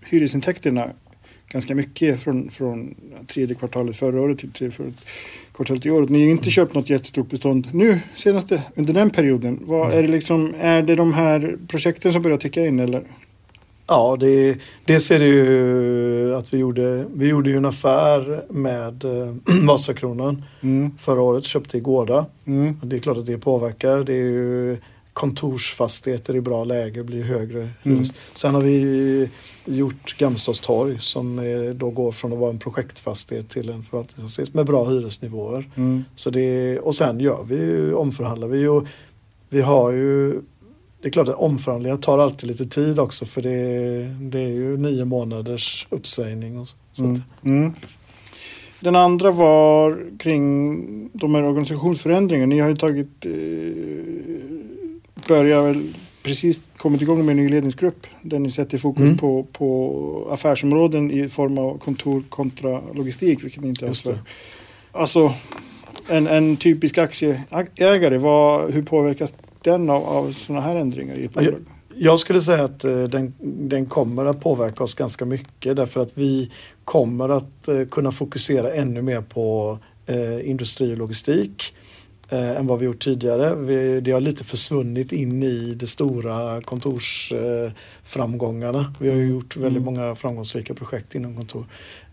hyresintäkterna 0.00 0.90
ganska 1.48 1.74
mycket 1.74 2.20
från, 2.20 2.50
från 2.50 2.94
tredje 3.26 3.54
kvartalet 3.54 3.96
förra 3.96 4.20
året 4.20 4.38
till 4.38 4.52
tredje 4.52 4.92
kvartalet 5.54 5.86
i 5.86 5.90
år. 5.90 6.06
Ni 6.08 6.24
har 6.24 6.30
inte 6.30 6.50
köpt 6.50 6.74
något 6.74 6.90
jättestort 6.90 7.28
bestånd 7.28 7.68
nu 7.72 8.00
senaste 8.14 8.62
under 8.74 8.94
den 8.94 9.10
perioden. 9.10 9.58
Vad, 9.62 9.92
är, 9.92 10.02
det 10.02 10.08
liksom, 10.08 10.54
är 10.60 10.82
det 10.82 10.94
de 10.94 11.12
här 11.12 11.58
projekten 11.68 12.12
som 12.12 12.22
börjar 12.22 12.38
ticka 12.38 12.66
in 12.66 12.80
eller? 12.80 13.02
Ja, 13.86 14.16
det, 14.20 14.58
dels 14.84 15.10
är 15.10 15.18
det 15.18 15.26
ju 15.26 16.34
att 16.34 16.54
vi 16.54 16.58
gjorde, 16.58 17.06
vi 17.14 17.26
gjorde 17.26 17.50
ju 17.50 17.56
en 17.56 17.64
affär 17.64 18.44
med 18.50 19.04
eh, 19.04 19.34
Vasakronan 19.66 20.44
mm. 20.60 20.90
förra 20.98 21.20
året, 21.20 21.44
köpte 21.44 21.76
i 21.76 21.80
Gårda. 21.80 22.26
Mm. 22.46 22.76
Det 22.82 22.96
är 22.96 23.00
klart 23.00 23.18
att 23.18 23.26
det 23.26 23.38
påverkar. 23.38 24.04
Det 24.04 24.12
är 24.12 24.16
ju 24.16 24.76
kontorsfastigheter 25.12 26.36
i 26.36 26.40
bra 26.40 26.64
läge 26.64 27.04
blir 27.04 27.22
högre. 27.22 27.68
Mm. 27.82 28.04
Sen 28.34 28.54
har 28.54 28.60
vi 28.60 29.30
gjort 29.64 30.18
Gamstads 30.18 30.60
torg 30.60 30.98
som 31.00 31.38
är, 31.38 31.74
då 31.74 31.90
går 31.90 32.12
från 32.12 32.32
att 32.32 32.38
vara 32.38 32.50
en 32.50 32.58
projektfastighet 32.58 33.48
till 33.48 33.70
en 33.70 33.82
förvaltningsfastighet 33.82 34.54
med 34.54 34.66
bra 34.66 34.84
hyresnivåer. 34.84 35.70
Mm. 35.76 36.04
Så 36.14 36.30
det, 36.30 36.78
och 36.78 36.94
sen 36.94 37.20
gör 37.20 37.44
vi 37.48 37.56
ju, 37.56 37.94
omförhandlar 37.94 38.48
vi 38.48 38.58
ju. 38.58 38.80
Vi 39.48 39.60
har 39.62 39.92
ju 39.92 40.42
det 41.04 41.08
är 41.08 41.12
klart 41.12 41.28
att 41.28 41.34
omförhandlingar 41.34 41.96
tar 41.96 42.18
alltid 42.18 42.48
lite 42.48 42.66
tid 42.66 42.98
också 42.98 43.26
för 43.26 43.42
det, 43.42 43.50
det 44.20 44.40
är 44.40 44.48
ju 44.48 44.76
nio 44.76 45.04
månaders 45.04 45.86
uppsägning. 45.90 46.58
Och 46.58 46.68
så 46.92 47.04
mm. 47.04 47.22
Mm. 47.44 47.72
Den 48.80 48.96
andra 48.96 49.30
var 49.30 50.18
kring 50.18 51.10
de 51.12 51.34
här 51.34 51.42
organisationsförändringarna. 51.42 52.46
Ni 52.46 52.60
har 52.60 52.68
ju 52.68 52.76
tagit, 52.76 53.26
eh, 53.26 53.32
börjar 55.28 55.62
väl 55.62 55.94
precis 56.24 56.60
kommit 56.76 57.02
igång 57.02 57.26
med 57.26 57.32
en 57.32 57.36
ny 57.36 57.48
ledningsgrupp 57.48 58.06
där 58.22 58.38
ni 58.38 58.50
sätter 58.50 58.78
fokus 58.78 59.02
mm. 59.02 59.18
på, 59.18 59.46
på 59.52 60.28
affärsområden 60.30 61.10
i 61.10 61.28
form 61.28 61.58
av 61.58 61.78
kontor 61.78 62.22
kontra 62.28 62.80
logistik, 62.94 63.44
vilket 63.44 63.62
ni 63.62 63.68
inte 63.68 63.86
har 63.86 63.92
för. 63.92 64.18
Alltså, 64.92 65.32
en, 66.08 66.26
en 66.26 66.56
typisk 66.56 66.98
aktieägare, 66.98 68.18
vad, 68.18 68.72
hur 68.72 68.82
påverkas 68.82 69.32
den 69.62 69.90
av, 69.90 70.04
av 70.04 70.32
sådana 70.32 70.66
här 70.66 70.76
ändringar 70.76 71.14
i 71.14 71.24
ett 71.24 71.34
bolag? 71.34 71.54
Jag 71.96 72.20
skulle 72.20 72.40
säga 72.40 72.64
att 72.64 72.84
uh, 72.84 73.04
den, 73.04 73.34
den 73.68 73.86
kommer 73.86 74.24
att 74.24 74.40
påverka 74.40 74.84
oss 74.84 74.94
ganska 74.94 75.24
mycket 75.24 75.76
därför 75.76 76.00
att 76.00 76.18
vi 76.18 76.50
kommer 76.84 77.28
att 77.28 77.68
uh, 77.68 77.86
kunna 77.86 78.12
fokusera 78.12 78.72
ännu 78.72 79.02
mer 79.02 79.20
på 79.20 79.78
uh, 80.10 80.48
industri 80.48 80.92
och 80.92 80.98
logistik 80.98 81.74
eh, 82.28 82.50
än 82.50 82.66
vad 82.66 82.78
vi 82.78 82.86
gjort 82.86 83.04
tidigare. 83.04 83.54
Vi, 83.54 84.00
det 84.00 84.10
har 84.10 84.20
lite 84.20 84.44
försvunnit 84.44 85.12
in 85.12 85.42
i 85.42 85.74
de 85.74 85.86
stora 85.86 86.60
kontorsframgångarna. 86.60 88.78
Eh, 88.78 88.86
vi 88.98 89.08
har 89.08 89.16
ju 89.16 89.28
gjort 89.28 89.56
väldigt 89.56 89.82
mm. 89.82 89.94
många 89.94 90.14
framgångsrika 90.14 90.74
projekt 90.74 91.14
inom 91.14 91.36
kontor. 91.36 91.66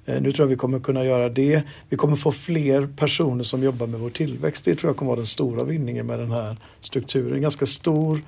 Eh, 0.06 0.21
nu 0.21 0.32
tror 0.32 0.45
jag 0.45 0.50
vi 0.50 0.56
kommer 0.56 0.80
kunna 0.80 1.06
göra 1.06 1.30
det. 1.30 1.63
Vi 1.89 1.97
kommer 1.97 2.15
få 2.15 2.32
fler 2.32 2.88
personer 2.97 3.43
som 3.43 3.63
jobbar 3.63 3.88
med 3.88 4.00
vår 4.00 4.10
tillväxt. 4.10 4.65
Det 4.65 4.76
tror 4.76 4.89
jag 4.89 4.97
kommer 4.97 5.10
vara 5.10 5.19
den 5.19 5.28
stora 5.28 5.63
vinningen 5.63 6.08
med 6.08 6.19
den 6.19 6.32
här 6.32 6.58
strukturen. 6.82 7.41
Ganska 7.41 7.65
stor 7.65 8.21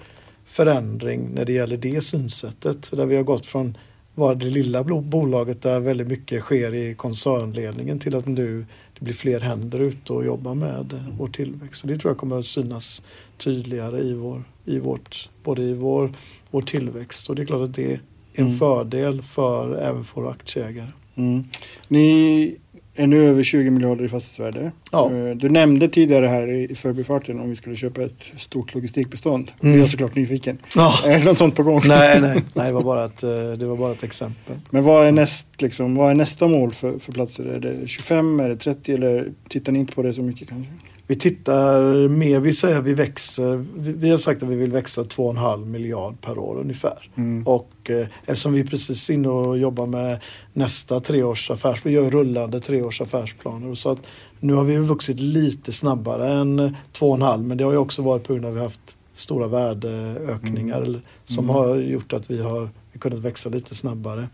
förändring 0.46 1.30
när 1.34 1.46
det 1.46 1.54
gäller 1.54 1.78
det 1.78 2.04
synsättet. 2.04 2.91
Där 2.91 3.06
vi 3.06 3.15
har 3.15 3.24
gått 3.24 3.46
från 3.46 3.78
vara 4.15 4.36
det 4.36 4.46
lilla 4.46 4.84
bolaget 4.84 5.62
där 5.62 5.80
väldigt 5.80 6.08
mycket 6.08 6.41
sker 6.41 6.74
i 6.74 6.96
koncernledningen 6.96 8.00
till 8.00 8.15
att 8.15 8.26
nu 8.26 8.65
blir 9.04 9.13
fler 9.13 9.39
händer 9.39 9.80
ute 9.80 10.13
och 10.13 10.26
jobbar 10.26 10.56
med 10.56 11.04
vår 11.18 11.28
tillväxt. 11.28 11.82
Så 11.82 11.88
det 11.88 11.98
tror 11.98 12.12
jag 12.12 12.18
kommer 12.18 12.39
att 12.39 12.46
synas 12.46 13.06
tydligare 13.38 14.00
i, 14.00 14.13
vår, 14.13 14.44
i 14.66 14.80
vårt, 14.80 15.30
både 15.44 15.62
i 15.62 15.74
vår, 15.74 16.12
vår 16.52 16.62
tillväxt 16.62 17.30
och 17.30 17.36
det 17.36 17.42
är 17.42 17.46
klart 17.46 17.62
att 17.62 17.76
det 17.76 17.94
är 17.94 18.02
en 18.34 18.46
mm. 18.46 18.58
fördel 18.58 19.22
för 19.22 19.76
även 19.76 20.04
för 20.04 20.30
aktieägare. 20.30 20.89
Mm. 21.16 21.44
Ni 21.88 22.58
är 22.96 23.08
nu 23.08 23.28
över 23.28 23.44
20 23.44 23.70
miljarder 23.70 24.06
i 24.06 24.10
fastighetsvärde. 24.10 24.72
Ja. 24.92 25.12
Eh, 25.14 25.36
du 25.36 25.50
nämnde 25.50 25.88
tidigare 25.88 26.28
här 26.28 26.52
i 26.72 26.76
förbifarten 26.76 27.40
om 27.40 27.50
vi 27.50 27.56
skulle 27.56 27.76
köpa 27.76 28.02
ett 28.02 28.24
stort 28.38 28.74
logistikbestånd. 28.74 29.52
Mm. 29.62 29.76
Jag 29.76 29.84
är 29.84 29.88
såklart 29.88 30.16
nyfiken. 30.16 30.58
Ja. 30.76 30.94
Är 31.06 31.20
det 31.20 31.26
något 31.26 31.38
sånt 31.38 31.56
på 31.56 31.64
gång? 31.64 31.82
Nej, 31.86 32.22
nej, 32.22 32.44
nej 32.54 32.68
det, 32.68 32.72
var 32.72 32.84
bara 32.84 33.06
ett, 33.06 33.24
eh, 33.24 33.30
det 33.58 33.66
var 33.66 33.78
bara 33.78 33.92
ett 33.92 34.04
exempel. 34.04 34.56
Men 34.70 34.84
vad 34.84 35.08
är, 35.08 35.12
näst, 35.12 35.62
liksom, 35.62 35.96
vad 35.96 36.12
är 36.12 36.16
nästa 36.16 36.48
mål 36.48 36.72
för, 36.72 37.00
för 37.00 37.12
platser? 37.12 37.46
Är 37.46 37.60
det 37.60 37.88
25, 37.88 38.40
är 38.40 38.50
det 38.50 38.58
30 38.58 38.94
eller 38.94 39.32
tittar 39.50 39.72
ni 39.72 39.80
inte 39.80 39.94
på 39.94 40.02
det 40.02 40.14
så 40.14 40.22
mycket 40.22 40.50
kanske? 40.50 40.72
Vi 41.08 41.16
tittar 41.16 42.08
mer, 42.08 42.39
vi 42.39 42.54
säger 42.54 42.78
att 42.78 42.84
vi 42.86 42.94
växer, 42.94 43.66
vi, 43.76 44.10
har 44.10 44.18
sagt 44.18 44.44
att 44.44 44.50
vi 44.50 44.56
vill 44.56 44.72
växa 44.72 45.04
2,5 45.04 45.66
miljard 45.66 46.22
per 46.22 46.38
år 46.38 46.58
ungefär. 46.60 47.10
Mm. 47.16 47.48
Och 47.48 47.74
eh, 47.89 48.08
eftersom 48.26 48.54
vi 48.54 48.60
är 48.60 48.66
precis 48.66 49.10
inne 49.10 49.28
och 49.30 49.58
jobbar 49.58 49.86
med 49.86 50.20
nästa 50.54 51.00
treårs 51.00 51.52
affärsplan, 51.52 51.94
vi 51.94 52.00
gör 52.00 52.12
rullande 52.12 52.60
treårs 52.60 53.02
affärsplaner. 53.02 53.76
Så 53.76 53.92
att 53.92 54.00
nu 54.39 54.54
har 54.54 54.63
vi 54.63 54.78
vuxit 54.78 55.20
lite 55.20 55.72
snabbare 55.72 56.32
än 56.34 56.60
2,5 56.60 57.44
men 57.44 57.58
det 57.58 57.63
har 57.63 57.72
ju 57.72 57.78
också 57.78 58.02
varit 58.02 58.24
på 58.24 58.34
grund 58.34 58.46
av 58.46 58.52
att 58.52 58.56
vi 58.56 58.60
har 58.60 58.66
haft 58.66 58.98
stora 59.13 59.48
värdeökningar 59.48 60.82
Mm. 60.82 61.02
som 61.26 61.44
Mm. 61.46 61.56
har 61.56 61.76
gjort 61.76 62.13
att 62.13 62.32
vi 62.32 62.42
har 62.42 62.70
kunnat 63.00 63.20
växa 63.20 63.50
lite 63.50 63.76
snabbare. 63.76 64.28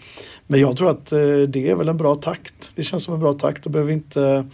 Men 0.48 0.60
jag 0.60 0.78
tror 0.78 0.90
att 0.90 1.12
eh, 1.12 1.20
det 1.48 1.70
är 1.70 1.76
väl 1.76 1.90
en 1.90 1.98
bra 1.98 2.16
takt. 2.16 2.72
Det 2.76 2.84
känns 2.84 3.04
som 3.04 3.14
en 3.14 3.20
bra 3.20 3.34
takt. 3.34 3.64
Då 3.64 3.70
behöver 3.70 3.88
vi 3.88 3.94
inte, 3.94 4.46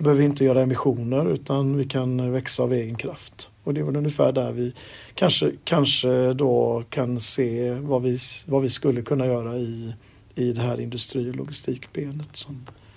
då 0.00 0.04
behöver 0.04 0.18
vi 0.18 0.26
inte 0.26 0.44
göra 0.44 0.62
emissioner 0.62 1.32
utan 1.32 1.76
vi 1.76 1.84
kan 1.84 2.32
växa 2.32 2.62
av 2.62 2.72
egen 2.72 2.94
kraft. 2.94 3.50
Och 3.64 3.74
det 3.74 3.80
är 3.80 3.84
väl 3.84 3.96
ungefär 3.96 4.32
där 4.32 4.52
vi 4.52 4.72
kanske, 5.14 5.52
kanske 5.64 6.32
då 6.32 6.82
kan 6.90 7.20
se 7.20 7.70
vad 7.72 8.02
vi, 8.02 8.18
vad 8.46 8.62
vi 8.62 8.68
skulle 8.68 9.02
kunna 9.02 9.26
göra 9.26 9.56
i, 9.56 9.94
i 10.34 10.52
det 10.52 10.60
här 10.60 10.80
industri 10.80 11.30
och 11.30 11.36
logistikbenet. 11.36 12.48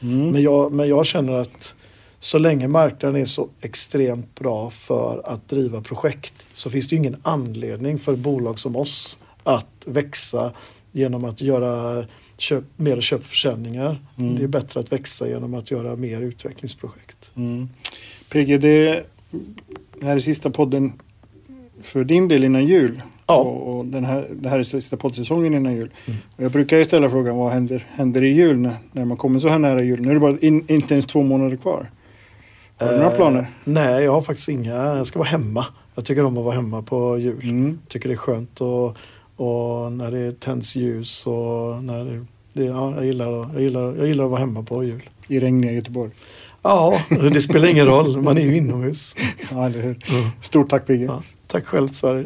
Mm. 0.02 0.32
men, 0.32 0.42
jag, 0.42 0.74
men 0.74 0.90
jag 0.90 1.06
känner 1.06 1.34
att 1.34 1.76
så 2.20 2.38
länge 2.40 2.68
marknaden 2.68 3.22
är 3.22 3.26
så 3.26 3.50
extremt 3.62 4.36
bra 4.36 4.70
för 4.70 5.22
att 5.26 5.50
driva 5.50 5.82
projekt 5.82 6.48
så 6.54 6.70
finns 6.70 6.88
det 6.88 6.96
ingen 6.96 7.18
anledning 7.24 8.00
för 8.00 8.16
bolag 8.16 8.60
som 8.60 8.76
oss 8.76 9.20
att 9.44 9.86
växa 9.86 10.52
genom 10.92 11.26
att 11.26 11.42
göra 11.42 12.06
köp, 12.44 12.64
mer 12.76 13.02
köpförsäljningar. 13.02 14.00
Mm. 14.18 14.36
Det 14.36 14.44
är 14.44 14.48
bättre 14.48 14.80
att 14.80 14.92
växa 14.92 15.28
genom 15.28 15.54
att 15.54 15.72
göra 15.72 15.96
mer 15.96 16.22
utvecklingsprojekt. 16.22 17.32
Mm. 17.36 17.70
PG, 18.30 18.62
det, 18.62 19.06
här 20.02 20.16
är 20.16 20.20
sista 20.20 20.50
podden 20.50 20.92
för 21.82 22.04
din 22.04 22.28
del 22.28 22.44
innan 22.44 22.68
jul. 22.68 23.02
Ja. 23.28 23.36
Och, 23.36 23.78
och 23.78 23.86
den 23.86 24.06
här, 24.06 24.28
det 24.32 24.50
här 24.50 24.60
är 24.60 24.64
sista 24.64 24.98
poddsäsongen 24.98 25.54
innan 25.54 25.76
jul. 25.76 25.90
Mm. 26.06 26.20
Och 26.36 26.44
jag 26.44 26.52
brukar 26.52 26.78
ju 26.78 26.86
ställa 26.86 27.10
frågan 27.10 27.38
vad 27.38 27.52
händer, 27.52 27.86
händer 27.90 28.24
i 28.24 28.34
jul 28.34 28.58
när, 28.58 28.76
när 28.92 29.06
man 29.06 29.18
kommer 29.18 29.40
så 29.40 29.50
här 29.50 29.60
nära 29.60 29.84
jul? 29.84 30.02
Nu 30.02 30.10
är 30.10 30.14
det 30.14 30.20
bara 30.20 30.38
in, 30.42 30.66
inte 30.68 30.94
ens 30.94 31.06
två 31.06 31.24
månader 31.24 31.58
kvar. 31.58 31.90
Har 32.78 32.88
du 32.88 32.98
några 32.98 33.12
Eh, 33.12 33.16
planer? 33.16 33.48
Nej, 33.64 34.04
jag 34.04 34.12
har 34.12 34.22
faktiskt 34.22 34.50
inga. 34.50 34.74
Jag 34.74 35.08
ska 35.08 35.20
vara 35.20 35.30
hemma. 35.30 35.66
Jag 35.96 36.06
tycker 36.06 36.24
om 36.24 36.38
att 36.38 36.44
vara 36.44 36.56
hemma 36.56 36.82
på 36.82 37.18
jul. 37.18 37.44
Mm. 37.44 37.80
tycker 37.88 38.10
det 38.10 38.16
är 38.16 38.18
skönt 38.18 38.62
och, 38.62 38.98
och 39.36 39.92
när 39.92 40.12
det 40.12 40.40
tänds 40.40 40.76
ljus 40.76 41.28
och 41.28 41.84
när 41.84 42.06
det, 42.06 42.26
det, 42.54 42.64
ja, 42.66 42.96
jag, 42.96 43.06
gillar, 43.06 43.42
att- 43.42 43.54
jag, 43.54 43.62
gillar, 43.62 43.96
jag 43.98 44.08
gillar 44.08 44.24
att 44.26 44.30
vara 44.32 44.40
hemma 44.40 44.64
på 44.64 44.84
jul. 44.84 45.10
I 45.28 45.40
regniga 45.40 45.72
Göteborg. 45.72 46.12
Ja, 46.62 46.98
det 47.10 47.42
spelar 47.42 47.68
ingen 47.68 47.86
roll. 47.86 48.22
Man 48.22 48.38
är 48.38 48.42
ju 48.42 48.56
inomhus. 48.58 49.16
Ja, 49.52 49.66
eller 49.66 49.82
hur? 49.82 49.98
Stort 50.42 50.70
tack 50.70 50.86
PG. 50.88 51.02
Ja, 51.04 51.24
tack 51.48 51.66
själv 51.66 51.88
Sverige. 51.88 52.26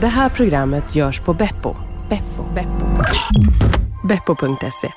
Det 0.00 0.06
här 0.06 0.28
programmet 0.28 0.94
görs 0.96 1.20
på 1.20 1.34
Beppo. 1.34 1.74
Beppo. 2.08 2.44
Beppo. 2.54 3.02
Beppo.se 4.08 4.92